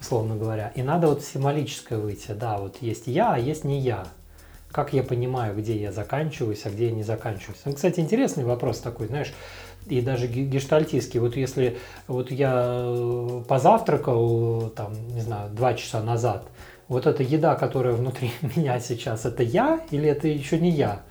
условно 0.00 0.36
говоря. 0.36 0.72
И 0.76 0.82
надо 0.82 1.08
вот 1.08 1.24
символическое 1.24 1.98
выйти. 1.98 2.32
Да, 2.32 2.58
вот 2.58 2.76
есть 2.82 3.08
я, 3.08 3.34
а 3.34 3.38
есть 3.38 3.64
не 3.64 3.80
я. 3.80 4.06
Как 4.70 4.92
я 4.92 5.02
понимаю, 5.02 5.56
где 5.56 5.76
я 5.76 5.90
заканчиваюсь, 5.90 6.62
а 6.64 6.70
где 6.70 6.86
я 6.86 6.92
не 6.92 7.02
заканчиваюсь. 7.02 7.60
Ну, 7.64 7.72
кстати, 7.72 7.98
интересный 7.98 8.44
вопрос 8.44 8.78
такой, 8.78 9.08
знаешь, 9.08 9.32
и 9.86 10.00
даже 10.00 10.28
гештальтистский. 10.28 11.20
Вот 11.20 11.36
если 11.36 11.78
вот 12.06 12.30
я 12.30 12.64
э, 12.76 13.42
позавтракал, 13.48 14.70
там, 14.70 14.94
не 15.08 15.20
знаю, 15.20 15.50
два 15.50 15.74
часа 15.74 16.02
назад, 16.02 16.46
вот 16.88 17.06
эта 17.06 17.22
еда, 17.22 17.54
которая 17.54 17.94
внутри 17.94 18.32
меня 18.56 18.80
сейчас, 18.80 19.24
это 19.24 19.42
я 19.42 19.80
или 19.90 20.08
это 20.08 20.28
еще 20.28 20.58
не 20.58 20.70
я? 20.70 21.02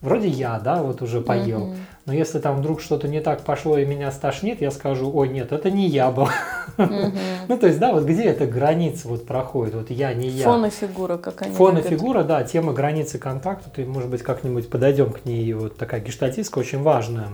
Вроде 0.00 0.28
я, 0.28 0.60
да, 0.60 0.80
вот 0.80 1.02
уже 1.02 1.20
поел. 1.20 1.72
Mm-hmm. 1.72 1.76
Но 2.06 2.12
если 2.12 2.38
там 2.38 2.58
вдруг 2.58 2.80
что-то 2.80 3.08
не 3.08 3.20
так 3.20 3.42
пошло 3.42 3.76
и 3.78 3.84
меня 3.84 4.12
стошнит, 4.12 4.60
я 4.60 4.70
скажу, 4.70 5.10
ой, 5.12 5.28
нет, 5.28 5.50
это 5.50 5.72
не 5.72 5.88
я 5.88 6.12
был. 6.12 6.28
Mm-hmm. 6.76 7.12
ну, 7.48 7.58
то 7.58 7.66
есть, 7.66 7.80
да, 7.80 7.92
вот 7.92 8.04
где 8.04 8.24
эта 8.24 8.46
граница 8.46 9.08
вот 9.08 9.26
проходит, 9.26 9.74
вот 9.74 9.90
я, 9.90 10.14
не 10.14 10.28
я. 10.28 10.44
Фонофигура, 10.44 11.18
как 11.18 11.42
они 11.42 11.52
Фонофигура, 11.52 12.22
да, 12.22 12.44
тема 12.44 12.72
границы 12.72 13.18
контакта, 13.18 13.70
ты, 13.70 13.84
может 13.84 14.08
быть, 14.08 14.22
как-нибудь 14.22 14.70
подойдем 14.70 15.10
к 15.10 15.24
ней, 15.24 15.52
вот 15.52 15.76
такая 15.76 16.00
гештальтистская, 16.00 16.62
очень 16.62 16.80
важная. 16.80 17.30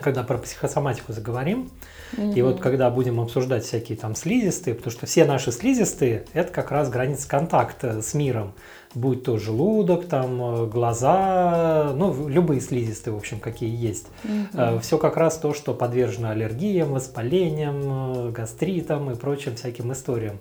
Когда 0.00 0.22
про 0.22 0.38
психосоматику 0.38 1.12
заговорим, 1.12 1.70
Угу. 2.16 2.32
И 2.32 2.42
вот 2.42 2.60
когда 2.60 2.90
будем 2.90 3.20
обсуждать 3.20 3.64
всякие 3.64 3.98
там 3.98 4.14
слизистые, 4.14 4.74
потому 4.74 4.92
что 4.92 5.06
все 5.06 5.24
наши 5.24 5.52
слизистые– 5.52 6.24
это 6.32 6.52
как 6.52 6.70
раз 6.70 6.88
граница 6.88 7.28
контакта 7.28 8.02
с 8.02 8.14
миром. 8.14 8.52
Будь 8.94 9.24
то 9.24 9.36
желудок, 9.36 10.06
там, 10.06 10.40
э, 10.40 10.66
глаза, 10.66 11.92
ну, 11.94 12.28
любые 12.28 12.60
слизистые, 12.60 13.12
в 13.12 13.16
общем, 13.18 13.40
какие 13.40 13.74
есть. 13.74 14.06
Угу. 14.24 14.32
Э, 14.54 14.78
Все 14.80 14.98
как 14.98 15.16
раз 15.16 15.36
то, 15.36 15.52
что 15.52 15.74
подвержено 15.74 16.30
аллергиям, 16.30 16.92
воспалениям, 16.92 18.28
э, 18.28 18.30
гастритам 18.30 19.10
и 19.10 19.14
прочим 19.14 19.56
всяким 19.56 19.92
историям. 19.92 20.38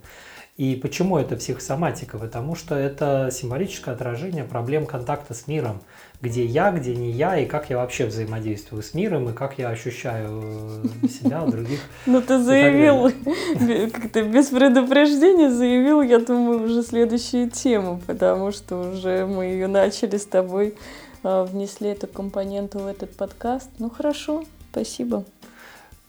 И 0.58 0.76
почему 0.76 1.18
это 1.18 1.36
психосоматика? 1.36 2.18
Потому 2.18 2.56
что 2.56 2.76
это 2.76 3.30
символическое 3.32 3.94
отражение 3.94 4.46
проблем 4.46 4.86
контакта 4.86 5.34
с 5.34 5.48
миром 5.48 5.82
где 6.22 6.46
я, 6.46 6.72
где 6.72 6.96
не 6.96 7.12
я, 7.12 7.38
и 7.38 7.46
как 7.46 7.70
я 7.70 7.78
вообще 7.78 8.06
взаимодействую 8.06 8.82
с 8.82 8.94
миром, 8.94 9.30
и 9.30 9.34
как 9.34 9.58
я 9.58 9.70
ощущаю 9.70 10.84
э, 11.04 11.08
себя, 11.08 11.42
других. 11.48 11.80
Ну 12.06 12.22
ты 12.22 12.42
заявил, 12.42 13.12
как-то 13.92 14.24
без 14.24 14.48
предупреждения 14.48 15.52
заявил, 15.52 16.02
я 16.02 16.20
думаю, 16.20 16.64
уже 16.64 16.84
следующую 16.84 17.50
тему, 17.50 18.02
потому 18.08 18.52
что 18.52 18.92
уже 18.92 19.26
мы 19.26 19.46
ее 19.46 19.68
начали 19.68 20.18
с 20.18 20.26
тобой, 20.26 20.76
а, 21.24 21.46
внесли 21.46 21.90
эту 21.90 22.08
компоненту 22.08 22.80
в 22.80 22.88
этот 22.88 23.16
подкаст. 23.16 23.70
Ну 23.80 23.90
хорошо, 23.90 24.44
спасибо. 24.72 25.26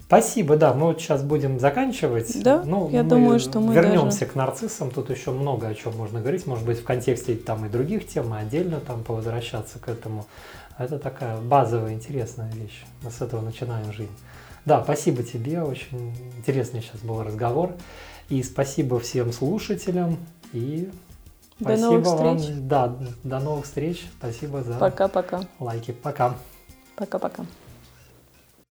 Спасибо, 0.06 0.56
да, 0.56 0.72
мы 0.72 0.86
вот 0.86 1.00
сейчас 1.00 1.24
будем 1.24 1.58
заканчивать. 1.58 2.40
Да, 2.40 2.62
ну, 2.64 2.88
я 2.90 3.02
думаю, 3.02 3.40
что 3.40 3.58
мы 3.58 3.74
вернемся 3.74 4.20
даже... 4.20 4.32
к 4.32 4.34
нарциссам. 4.36 4.92
Тут 4.92 5.10
еще 5.10 5.32
много 5.32 5.66
о 5.66 5.74
чем 5.74 5.96
можно 5.96 6.20
говорить, 6.20 6.46
может 6.46 6.64
быть, 6.64 6.78
в 6.78 6.84
контексте 6.84 7.34
там 7.34 7.66
и 7.66 7.68
других 7.68 8.06
тем, 8.06 8.32
и 8.32 8.38
отдельно 8.38 8.78
там 8.78 9.02
повозвращаться 9.02 9.80
к 9.80 9.88
этому. 9.88 10.26
Это 10.78 11.00
такая 11.00 11.38
базовая, 11.38 11.92
интересная 11.92 12.52
вещь. 12.52 12.84
Мы 13.02 13.10
с 13.10 13.20
этого 13.20 13.40
начинаем 13.40 13.92
жизнь. 13.92 14.12
Да, 14.64 14.82
спасибо 14.84 15.24
тебе, 15.24 15.62
очень 15.62 16.14
интересный 16.38 16.82
сейчас 16.82 17.00
был 17.00 17.22
разговор. 17.24 17.72
И 18.28 18.42
спасибо 18.44 19.00
всем 19.00 19.32
слушателям. 19.32 20.18
И 20.52 20.88
до 21.58 21.76
спасибо 21.76 21.86
новых 21.86 22.06
встреч. 22.06 22.48
вам. 22.48 22.68
Да, 22.68 22.96
до 23.24 23.40
новых 23.40 23.64
встреч. 23.64 24.06
Спасибо 24.18 24.62
за 24.62 24.74
Пока-пока. 24.74 25.40
лайки. 25.58 25.90
Пока. 25.90 26.36
Пока-пока. 26.94 27.44